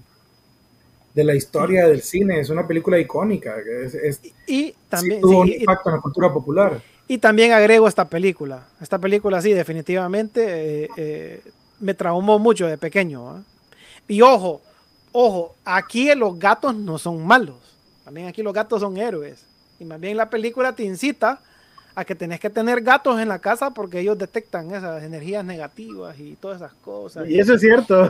[1.16, 3.56] de la historia del cine, es una película icónica.
[3.58, 6.80] Es, y, también tuvo un impacto en la cultura popular.
[7.08, 8.68] Y también agrego esta película.
[8.80, 11.42] Esta película, sí, definitivamente eh, eh,
[11.80, 13.40] me traumó mucho de pequeño.
[13.40, 13.42] ¿eh?
[14.10, 14.62] Y ojo,
[15.12, 17.58] ojo, aquí los gatos no son malos.
[18.06, 19.44] También aquí los gatos son héroes.
[19.80, 21.42] Y más bien la película te incita
[21.96, 26.18] a que tenés que tener gatos en la casa porque ellos detectan esas energías negativas
[26.20, 27.28] y todas esas cosas.
[27.30, 28.10] Y eso es cierto.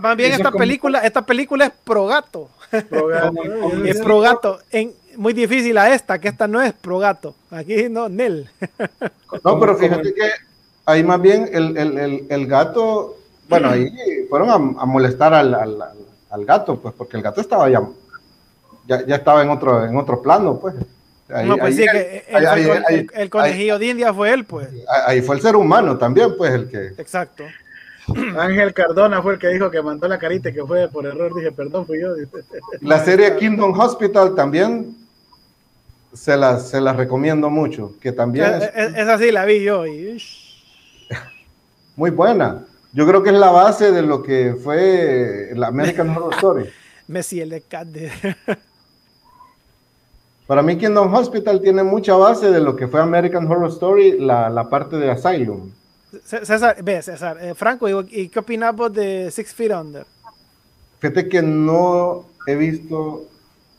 [0.00, 2.48] más bien esta película, esta película es pro gato.
[2.88, 3.42] Pro gato.
[3.84, 4.58] es pro gato.
[4.70, 7.34] En, muy difícil a esta, que esta no es pro gato.
[7.50, 8.48] Aquí no, Nel.
[9.44, 10.30] no, pero fíjate que
[10.86, 13.16] ahí más bien el, el, el, gato,
[13.48, 13.90] bueno, ahí
[14.28, 15.82] fueron a, molestar al, al,
[16.30, 17.82] al, gato, pues, porque el gato estaba ya,
[18.86, 20.74] ya, ya estaba en otro, en otro plano, pues.
[21.28, 22.24] Ahí, no, pues sí, que
[23.14, 24.68] el, conejillo de India fue él, pues.
[25.06, 26.88] Ahí fue el ser humano también, pues, el que.
[27.00, 27.44] Exacto.
[28.38, 31.34] Ángel Cardona fue el que dijo que mandó la carita que fue por error.
[31.34, 32.14] Dije, perdón, fui yo.
[32.82, 34.94] La serie Kingdom Hospital también
[36.12, 37.94] se la, se la recomiendo mucho.
[38.00, 39.86] Que también es, esa sí la vi yo.
[39.86, 40.22] Y...
[41.96, 42.64] Muy buena.
[42.92, 46.70] Yo creo que es la base de lo que fue la American Horror Story.
[47.08, 48.12] Messi, el de.
[50.46, 54.50] Para mí Kingdom Hospital tiene mucha base de lo que fue American Horror Story, la,
[54.50, 55.70] la parte de Asylum.
[56.22, 60.06] César, ve, César, eh, Franco, ¿y, qué opinamos de Six Feet Under?
[61.00, 63.24] Fíjate que no he visto,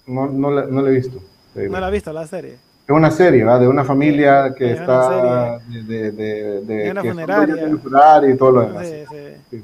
[0.07, 1.22] no, no, la, no la he visto.
[1.55, 2.53] ¿No la he visto la serie?
[2.53, 3.57] Es una serie, ¿va?
[3.57, 8.30] De una familia que está de, de, de, una funeraria.
[8.30, 8.88] y todo lo demás.
[8.88, 9.63] Sí, sí.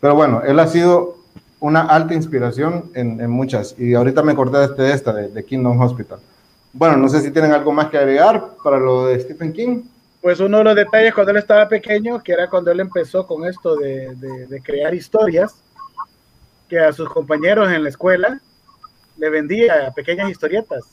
[0.00, 1.21] Pero bueno, él ha sido
[1.62, 3.74] una alta inspiración en, en, muchas.
[3.78, 6.18] Y ahorita me acordé de, este, de esta, de, Kingdom Hospital.
[6.72, 9.82] Bueno, no sé si tienen algo más que agregar para lo de Stephen King.
[10.20, 13.46] Pues uno de los detalles cuando él estaba pequeño, que era cuando él empezó con
[13.46, 15.54] esto de, de crear historias,
[16.68, 18.40] que a sus compañeros en la escuela
[19.18, 20.84] le vendía pequeñas historietas,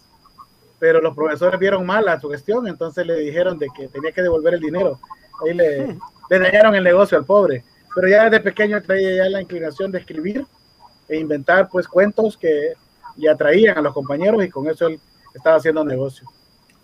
[0.78, 4.22] pero los profesores vieron mal a su gestión, entonces le dijeron de que tenía que
[4.22, 4.99] devolver el dinero.
[5.43, 5.99] Ahí le, hmm.
[6.30, 7.63] le dañaron el negocio al pobre.
[7.95, 10.45] Pero ya desde pequeño traía ya la inclinación de escribir
[11.10, 12.74] e inventar pues cuentos que
[13.18, 14.99] le atraían a los compañeros y con eso él
[15.34, 16.28] estaba haciendo negocio.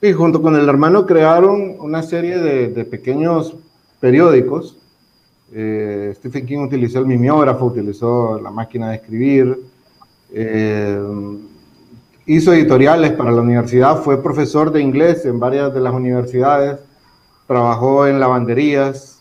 [0.02, 3.56] Y junto con el hermano crearon una serie de, pequeños
[4.00, 4.78] periódicos.
[5.54, 9.58] Eh, Stephen King utilizó el mimeógrafo, utilizó la máquina de escribir,
[10.34, 11.00] eh,
[12.26, 16.80] hizo editoriales para la universidad, fue profesor de inglés en varias de las universidades
[17.48, 19.15] trabajó en lavanderías.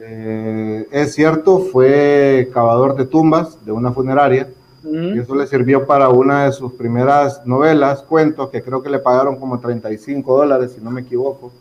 [0.00, 4.48] Eh, es cierto, fue cavador de tumbas de una funeraria.
[4.84, 9.00] Y eso le sirvió para una de sus primeras novelas, cuentos, que creo que le
[9.00, 11.52] pagaron como 35 dólares, si no me equivoco,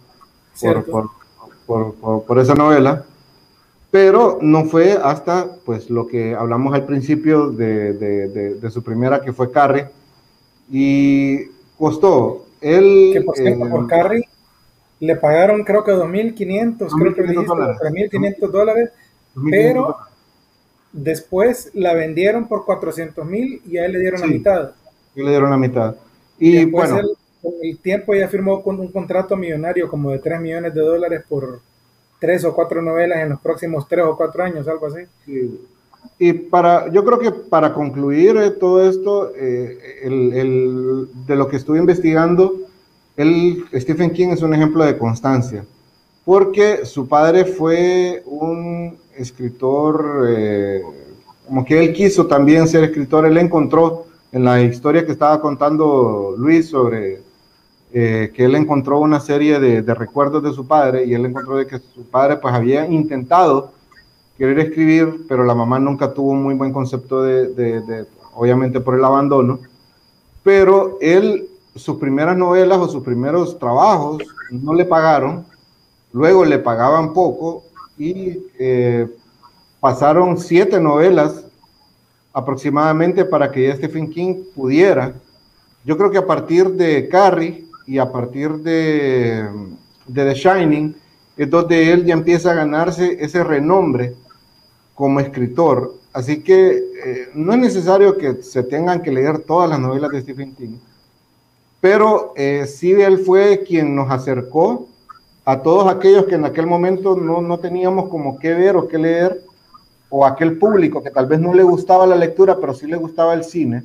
[0.61, 0.85] por,
[1.65, 3.03] por, por, por, esa novela.
[3.91, 9.19] Pero no fue hasta pues lo que hablamos al principio de, de, de, su primera,
[9.19, 9.87] que fue Carrie.
[10.69, 12.45] Y costó.
[12.61, 14.26] Él, que por cierto, por eh, Carrie
[14.99, 18.89] le pagaron creo que 2.500, creo que 3.500 dólares,
[19.49, 19.97] pero
[20.91, 24.71] después la vendieron por 400.000 y a él le dieron la mitad.
[25.15, 25.95] Y le dieron la mitad.
[26.39, 27.01] Y bueno.
[27.41, 31.23] con el tiempo ya firmó con un contrato millonario como de 3 millones de dólares
[31.27, 31.61] por
[32.19, 35.03] tres o cuatro novelas en los próximos tres o cuatro años, algo así.
[36.19, 41.47] Y para, yo creo que para concluir eh, todo esto, eh, el, el, de lo
[41.47, 42.53] que estuve investigando,
[43.17, 45.65] el Stephen King es un ejemplo de constancia,
[46.23, 50.81] porque su padre fue un escritor, eh,
[51.47, 56.35] como que él quiso también ser escritor, él encontró en la historia que estaba contando
[56.37, 57.21] Luis sobre
[57.91, 61.65] eh, que él encontró una serie de, recuerdos de su padre y él encontró de
[61.65, 63.71] que su padre pues había intentado
[64.37, 68.05] querer escribir, pero la mamá nunca tuvo un muy buen concepto de
[68.35, 69.59] obviamente por el abandono,
[70.43, 71.47] pero él
[71.77, 75.45] sus primeras novelas o sus primeros trabajos no le pagaron,
[76.11, 77.63] luego le pagaban poco
[77.97, 79.07] y eh,
[79.79, 81.45] pasaron siete novelas
[82.33, 85.13] aproximadamente para que Stephen King pudiera.
[85.83, 89.47] Yo creo que a partir de Carrie y a partir de,
[90.13, 90.95] The Shining
[91.37, 94.15] es donde él ya empieza a ganarse ese renombre
[94.93, 95.95] como escritor.
[96.13, 100.21] Así que eh, no es necesario que se tengan que leer todas las novelas de
[100.21, 100.77] Stephen King
[101.79, 104.87] pero eh, sí él fue quien nos acercó
[105.45, 108.97] a todos aquellos que en aquel momento no, no teníamos como qué ver o qué
[108.97, 109.41] leer,
[110.09, 113.33] o aquel público que tal vez no le gustaba la lectura, pero sí le gustaba
[113.33, 113.83] el cine,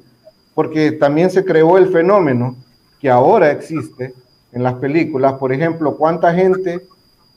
[0.55, 2.57] porque también se creó el fenómeno
[3.01, 4.15] que ahora existe
[4.53, 5.35] en las películas.
[5.35, 6.81] Por ejemplo, ¿cuánta gente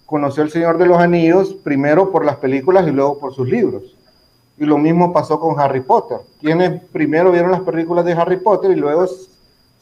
[0.06, 3.96] conoció El Señor de los Anillos primero por las películas y luego por sus libros?
[4.58, 6.20] Y lo mismo pasó con Harry Potter.
[6.40, 9.06] Quienes primero vieron las películas de Harry Potter y luego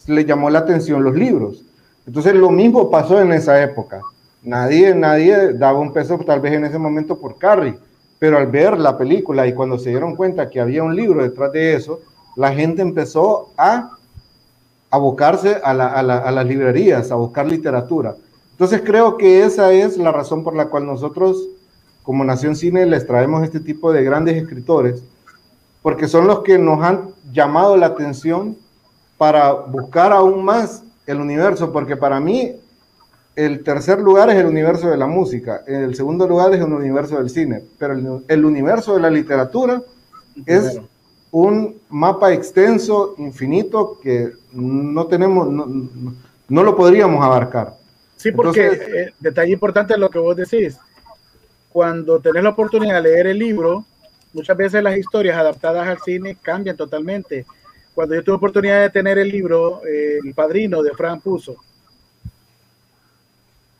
[0.07, 1.63] le llamó la atención los libros.
[2.05, 4.01] Entonces lo mismo pasó en esa época.
[4.41, 7.77] Nadie, nadie daba un peso tal vez en ese momento por Carrie,
[8.19, 11.51] pero al ver la película y cuando se dieron cuenta que había un libro detrás
[11.53, 12.01] de eso,
[12.35, 13.91] la gente empezó a
[14.89, 18.15] abocarse a, a, la, a las librerías, a buscar literatura.
[18.51, 21.49] Entonces creo que esa es la razón por la cual nosotros
[22.03, 25.03] como Nación Cine les traemos este tipo de grandes escritores,
[25.81, 28.57] porque son los que nos han llamado la atención
[29.17, 32.55] para buscar aún más el universo, porque para mí
[33.35, 37.17] el tercer lugar es el universo de la música, el segundo lugar es el universo
[37.17, 39.81] del cine, pero el, el universo de la literatura
[40.45, 40.79] es
[41.31, 45.65] un mapa extenso, infinito, que no tenemos, no,
[46.47, 47.73] no lo podríamos abarcar.
[48.15, 50.77] Sí, porque Entonces, eh, detalle importante es lo que vos decís.
[51.69, 53.83] Cuando tenés la oportunidad de leer el libro,
[54.31, 57.47] muchas veces las historias adaptadas al cine cambian totalmente
[57.93, 61.55] cuando yo tuve oportunidad de tener el libro eh, El Padrino de Fran Puso.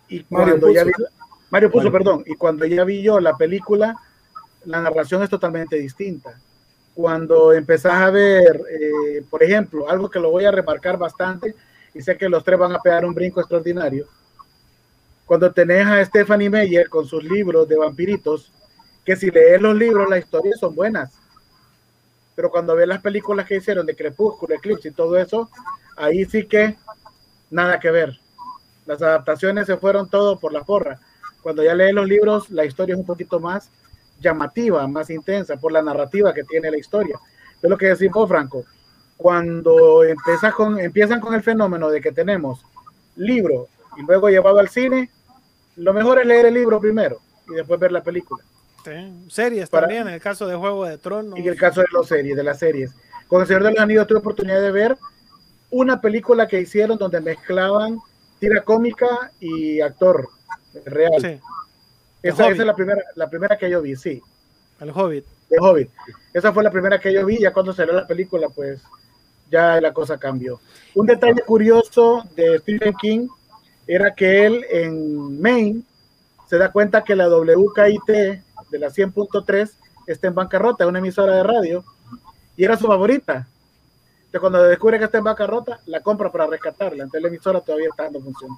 [0.10, 0.72] Y Mario Puzo.
[0.72, 0.92] Ya vi,
[1.50, 1.92] Mario Puzo, Mario.
[1.92, 2.24] perdón.
[2.28, 3.96] Y cuando ya vi yo la película,
[4.66, 6.40] la narración es totalmente distinta.
[6.94, 11.56] Cuando empezás a ver, eh, por ejemplo, algo que lo voy a remarcar bastante,
[11.94, 14.08] y sé que los tres van a pegar un brinco extraordinario.
[15.26, 18.52] Cuando tenés a Stephanie Meyer con sus libros de vampiritos,
[19.04, 21.23] que si lees los libros, las historias son buenas
[22.36, 25.50] pero cuando ves las películas que hicieron de Crepúsculo, Eclipse y todo eso,
[25.96, 26.76] ahí sí que
[27.50, 28.20] nada que ver.
[28.86, 31.00] Las adaptaciones se fueron todo por la porra.
[31.42, 33.70] Cuando ya lees los libros, la historia es un poquito más
[34.20, 37.20] llamativa, más intensa, por la narrativa que tiene la historia.
[37.62, 38.66] Es lo que decimos, Franco.
[39.18, 40.02] Cuando
[40.56, 42.66] con, empiezan con el fenómeno de que tenemos
[43.16, 45.12] libro y luego llevado al cine,
[45.76, 48.44] lo mejor es leer el libro primero y después ver la película.
[48.84, 49.26] Sí.
[49.30, 51.38] Series Para, también, en el caso de Juego de Tronos.
[51.38, 52.92] Y en el caso de las series, de las series.
[53.28, 54.98] Con El Señor de los Anillos tuve oportunidad de ver
[55.70, 58.00] una película que hicieron donde mezclaban
[58.40, 60.28] tira cómica y actor
[60.86, 61.14] real.
[61.22, 61.40] Sí.
[62.22, 64.22] Esa, esa, es la primera, la primera que yo vi, sí.
[64.80, 65.26] El Hobbit.
[65.50, 65.90] El Hobbit.
[66.34, 68.82] Esa fue la primera que yo vi, ya cuando salió la película, pues
[69.50, 70.60] ya la cosa cambió.
[70.96, 73.28] Un detalle curioso de Stephen King
[73.88, 75.84] era que él en Maine
[76.48, 78.42] se da cuenta que la WKIT
[78.74, 79.72] de la 100.3
[80.08, 81.86] está en bancarrota, una emisora de radio,
[82.58, 83.48] y era su favorita.
[84.26, 87.04] Entonces, cuando descubre que está en bancarrota, la compra para rescatarla.
[87.04, 88.58] Entonces, la emisora todavía está dando función.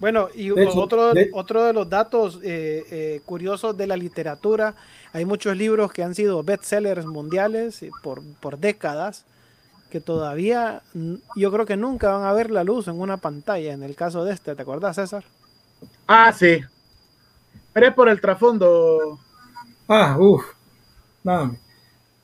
[0.00, 1.30] Bueno, y otro, de...
[1.32, 4.74] otro de los datos eh, eh, curiosos de la literatura,
[5.12, 9.24] hay muchos libros que han sido bestsellers mundiales por, por décadas,
[9.88, 10.82] que todavía
[11.36, 14.24] yo creo que nunca van a ver la luz en una pantalla, en el caso
[14.24, 15.22] de este, ¿te acuerdas César?
[16.08, 16.60] Ah, sí.
[17.74, 19.18] Pero es por el trasfondo.
[19.86, 20.44] Ah, uff.
[21.22, 21.56] No,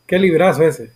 [0.07, 0.93] qué librazo ese.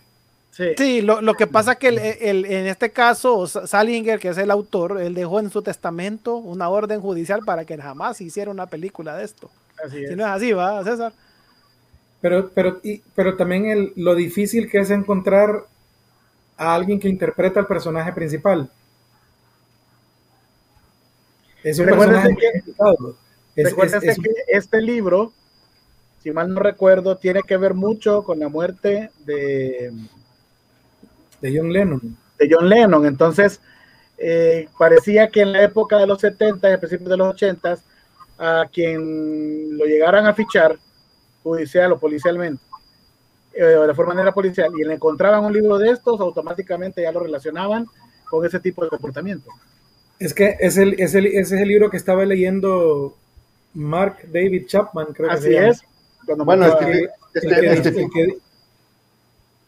[0.77, 4.49] Sí, lo, lo, que pasa es que el, en este caso, Salinger, que es el
[4.49, 9.17] autor, él dejó en su testamento una orden judicial para que jamás hiciera una película
[9.17, 9.51] de esto.
[9.85, 11.11] Así Si no es así, ¿va, César?
[12.21, 15.65] Pero, pero, y, pero también el, lo difícil que es encontrar
[16.55, 18.71] a alguien que interpreta al personaje principal.
[21.63, 22.73] Es un personaje que,
[23.55, 25.31] es, es, que este libro,
[26.21, 29.91] si mal no recuerdo, tiene que ver mucho con la muerte de
[31.41, 32.17] de John Lennon.
[32.39, 33.05] De John Lennon.
[33.05, 33.61] Entonces,
[34.17, 37.77] eh, parecía que en la época de los 70 y a principios de los 80
[38.37, 40.77] a quien lo llegaran a fichar
[41.43, 42.63] judicial o policialmente,
[43.53, 47.21] eh, de forma manera policial, y le encontraban un libro de estos, automáticamente ya lo
[47.21, 47.85] relacionaban
[48.29, 49.49] con ese tipo de comportamiento.
[50.19, 53.15] Es que es el, es el, ese es el libro que estaba leyendo
[53.75, 55.83] Mark David Chapman, creo Así que es.
[56.37, 56.65] bueno,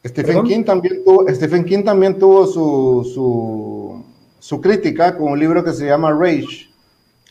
[0.06, 4.04] Stephen King, también tuvo, Stephen King también tuvo su, su,
[4.40, 6.70] su, crítica con un libro que se llama Rage.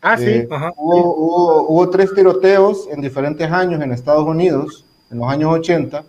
[0.03, 0.25] Ah, sí.
[0.27, 6.05] Eh, hubo, hubo, tres tiroteos en diferentes años en Estados Unidos, en los años 80,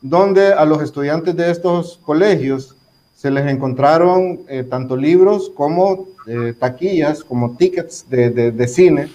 [0.00, 2.74] donde a los estudiantes de estos colegios
[3.14, 9.10] se les encontraron eh, tanto libros como eh, taquillas, como tickets de, de, de cine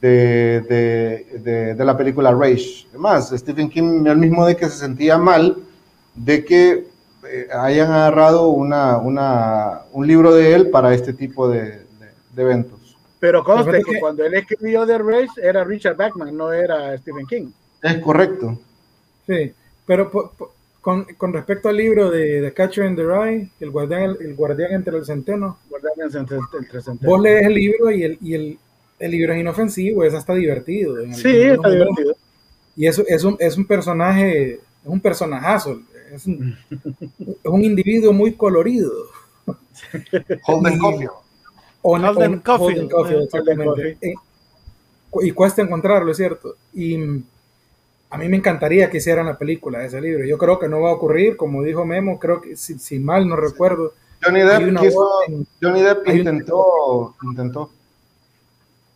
[0.00, 2.86] de, de, la película Rage.
[2.90, 5.56] Además, Stephen King, el mismo de que se sentía mal,
[6.14, 6.86] de que
[7.28, 11.80] eh, hayan agarrado una, una, un libro de él para este tipo de,
[12.34, 12.96] de, eventos.
[13.18, 17.50] Pero conste que cuando él escribió The Race era Richard Bachman, no era Stephen King.
[17.82, 18.58] Es correcto.
[19.26, 19.52] Sí,
[19.86, 20.10] pero
[20.80, 24.72] con, con, respecto al libro de The Catcher in the Rye, el guardián, el guardián
[24.72, 25.58] entre el centeno,
[26.14, 28.58] entre, entre vos lees el libro y el, y el,
[29.00, 30.96] el libro es inofensivo, es hasta divertido.
[31.12, 32.14] sí, está divertido.
[32.76, 35.80] Y eso es un, es un personaje, es un personajazo
[36.12, 36.56] es un,
[37.44, 38.92] un individuo muy colorido.
[40.46, 41.08] Holden Coffee.
[41.82, 42.40] Holden
[42.88, 43.24] Coffee.
[43.24, 43.98] exactamente.
[44.00, 44.14] Eh,
[45.22, 46.56] y cuesta encontrarlo, es cierto.
[46.74, 46.96] Y
[48.10, 50.24] a mí me encantaría que hicieran la película de ese libro.
[50.24, 53.36] Yo creo que no va a ocurrir, como dijo Memo, creo que si, mal no
[53.36, 53.94] recuerdo.
[54.22, 54.76] Johnny Depp,
[55.62, 57.70] Johnny Depp intentó, intentó.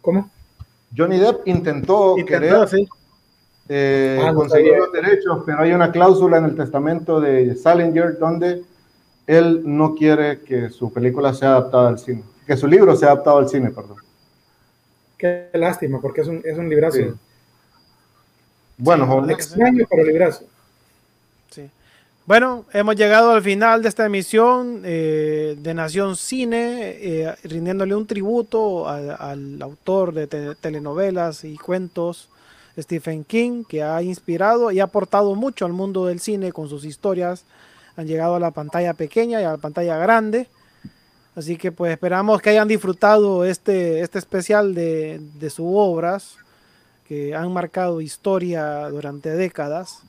[0.05, 0.31] ¿Cómo?
[0.95, 2.87] Johnny Depp intentó, intentó querer, sí
[3.69, 8.63] eh, ah, conseguir los derechos, pero hay una cláusula en el testamento de Salinger donde
[9.27, 13.39] él no quiere que su película sea adaptada al cine, que su libro sea adaptado
[13.39, 13.97] al cine, perdón.
[15.17, 16.99] Qué lástima, porque es un, es un librazo.
[18.77, 20.45] Bueno, extraño, pero librazo.
[22.27, 28.07] Bueno, hemos llegado al final de esta emisión eh, de Nación Cine, eh, rindiéndole un
[28.07, 32.31] tributo al autor de telenovelas y cuentos
[32.79, 36.87] Stephen King, que ha inspirado y ha aportado mucho al mundo del cine con sus
[36.87, 37.45] historias.
[37.95, 40.49] Han llegado a la pantalla pequeña y a la pantalla grande.
[41.37, 46.37] Así que pues esperamos que hayan disfrutado este, este especial de, de sus obras,
[47.07, 50.05] que han marcado historia durante décadas.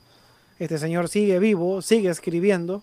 [0.58, 2.82] Este señor sigue vivo, sigue escribiendo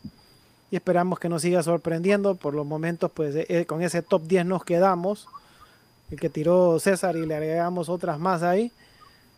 [0.71, 2.35] y esperamos que nos siga sorprendiendo.
[2.35, 5.27] Por los momentos, pues eh, con ese top 10 nos quedamos.
[6.11, 8.71] El que tiró César y le agregamos otras más ahí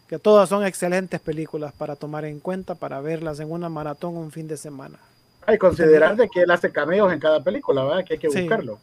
[0.08, 4.32] que todas son excelentes películas para tomar en cuenta, para verlas en una maratón un
[4.32, 5.00] fin de semana.
[5.48, 8.06] Hay considerar de que él hace cameos en cada película, ¿verdad?
[8.06, 8.80] Que hay que buscarlo.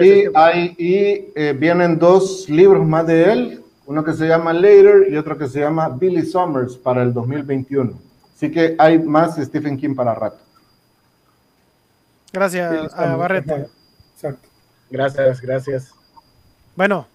[0.00, 5.06] y, hay, y eh, vienen dos libros más de él, uno que se llama Later
[5.10, 7.92] y otro que se llama Billy Summers para el 2021.
[8.34, 10.38] Así que hay más Stephen King para rato.
[12.32, 13.68] Gracias, a Barreto.
[14.14, 14.48] Exacto.
[14.90, 15.94] Gracias, gracias.
[16.74, 17.06] Bueno,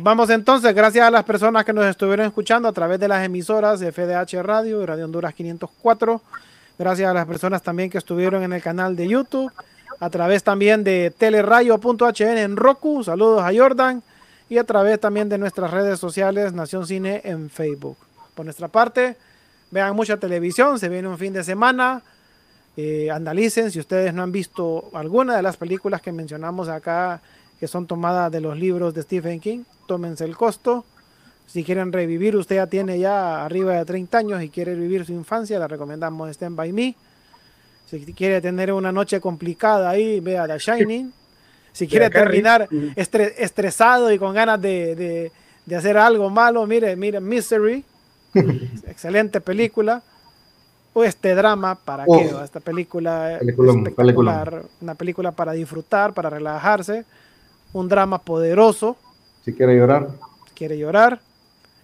[0.00, 3.80] vamos entonces, gracias a las personas que nos estuvieron escuchando a través de las emisoras
[3.80, 6.20] de FDH Radio y Radio Honduras 504.
[6.78, 9.50] Gracias a las personas también que estuvieron en el canal de YouTube,
[9.98, 13.02] a través también de telerayo.hn en Roku.
[13.02, 14.02] Saludos a Jordan.
[14.48, 17.96] Y a través también de nuestras redes sociales Nación Cine en Facebook.
[18.34, 19.16] Por nuestra parte,
[19.76, 22.02] vean mucha televisión, se viene un fin de semana.
[22.78, 27.20] Eh, analicen si ustedes no han visto alguna de las películas que mencionamos acá
[27.60, 29.64] que son tomadas de los libros de Stephen King.
[29.86, 30.84] Tómense el costo.
[31.46, 35.12] Si quieren revivir, usted ya tiene ya arriba de 30 años y quiere vivir su
[35.12, 36.96] infancia, le recomendamos Stand By Me.
[37.88, 41.12] Si quiere tener una noche complicada ahí, vea The Shining.
[41.72, 42.86] Si quiere terminar Ujú.
[42.96, 45.32] estre- estresado y con ganas de, de-
[45.66, 47.84] de hacer algo malo, mire, mire, Misery,
[48.86, 50.02] excelente película.
[50.92, 52.18] O este drama, ¿para Uf.
[52.22, 52.44] qué?
[52.44, 57.04] Esta película Peliculón, espectacular, una película para disfrutar, para relajarse,
[57.74, 58.96] un drama poderoso,
[59.44, 60.08] Si quiere llorar.
[60.54, 61.20] quiere llorar.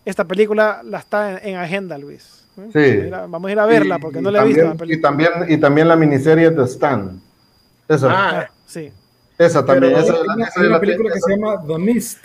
[0.06, 2.46] Esta película la está en, en agenda, Luis.
[2.56, 2.70] ¿eh?
[2.72, 2.80] Sí.
[2.80, 4.64] Vamos a ir a, vamos a ir a verla porque y no la he visto.
[4.64, 5.08] la y, película.
[5.10, 7.20] también, y también la miniserie The Stand.
[7.88, 8.90] Esa, Ah, Ah, sí.
[9.36, 9.92] esa también.
[9.92, 11.78] pero esa, Hay esa- una, esa hay una la- película que esa- se llama The
[11.78, 12.18] Mist.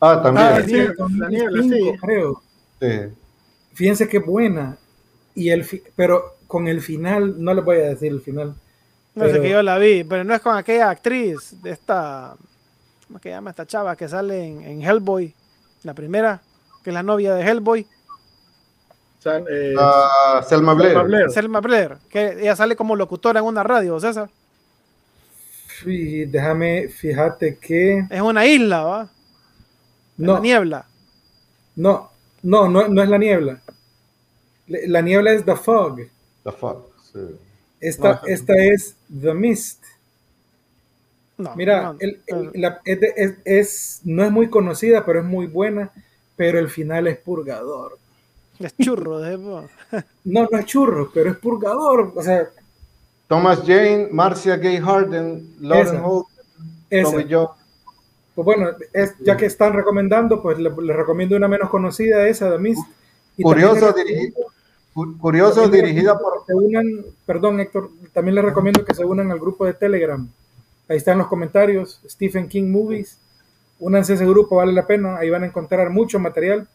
[0.00, 0.46] Ah, también.
[0.46, 0.72] Ah, Es sí.
[0.72, 1.98] del La niebla, 2005, sí.
[1.98, 2.42] creo.
[2.80, 3.14] Sí.
[3.78, 4.76] Fíjense qué buena.
[5.36, 8.56] Y el fi- pero con el final, no les voy a decir el final.
[9.14, 12.34] No sé Pero- que yo la vi, pero no es con aquella actriz de esta.
[13.06, 15.32] ¿Cómo que llama esta chava que sale en, en Hellboy?
[15.84, 16.42] La primera,
[16.82, 17.86] que es la novia de Hellboy.
[19.20, 20.90] Sal- eh, Ah, Selma Blair.
[20.92, 21.30] Selma Blair.
[21.30, 24.28] Selma Blair, que ella sale como locutora en una radio, César.
[25.86, 28.04] Y déjame, fíjate que.
[28.10, 29.00] Es una isla, ¿va?
[30.18, 30.86] En la No, niebla.
[31.76, 32.10] no,
[32.42, 33.60] no, no, no es la niebla.
[34.66, 36.00] La niebla es The Fog.
[36.44, 36.84] The fuck.
[37.12, 37.20] Sí.
[37.80, 39.82] Esta, esta es The Mist.
[41.36, 42.50] No, Mira, no, el- el- no.
[42.54, 45.92] la- es, de- es- es- no es muy conocida, pero es muy buena.
[46.36, 47.98] Pero el final es purgador.
[48.58, 49.20] es churro.
[49.20, 49.38] de-
[50.24, 52.12] No, no es churro, pero es purgador.
[52.16, 52.48] O sea,
[53.28, 56.00] Thomas Jane, Marcia Gay Harden, Lauren.
[56.04, 56.26] Holt.
[56.90, 57.50] Toby Jones.
[58.38, 62.48] Pues bueno, es, ya que están recomendando, pues le, le recomiendo una menos conocida, esa,
[62.52, 62.80] The Mist.
[63.36, 64.34] Y Curioso, también le dirigi-
[64.94, 69.40] cu- curioso dirigida por Se unan, perdón Héctor, también les recomiendo que se unan al
[69.40, 70.24] grupo de Telegram.
[70.88, 73.18] Ahí están los comentarios, Stephen King Movies.
[73.80, 75.16] Únanse a ese grupo, vale la pena.
[75.16, 76.68] Ahí van a encontrar mucho material,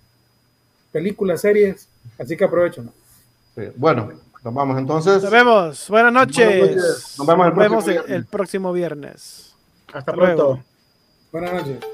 [0.91, 1.87] películas, series.
[2.19, 2.89] Así que aprovechen.
[3.55, 4.11] Sí, Bueno,
[4.43, 5.23] nos vamos entonces.
[5.23, 5.89] Nos vemos.
[5.89, 6.59] Buenas noches.
[6.59, 7.15] Buenas noches.
[7.19, 8.09] Nos vemos el próximo el- viernes.
[8.17, 9.53] el próximo viernes.
[9.87, 10.59] hasta Hasta luego.
[11.33, 11.51] Pronto.
[11.51, 11.92] Buenas noches.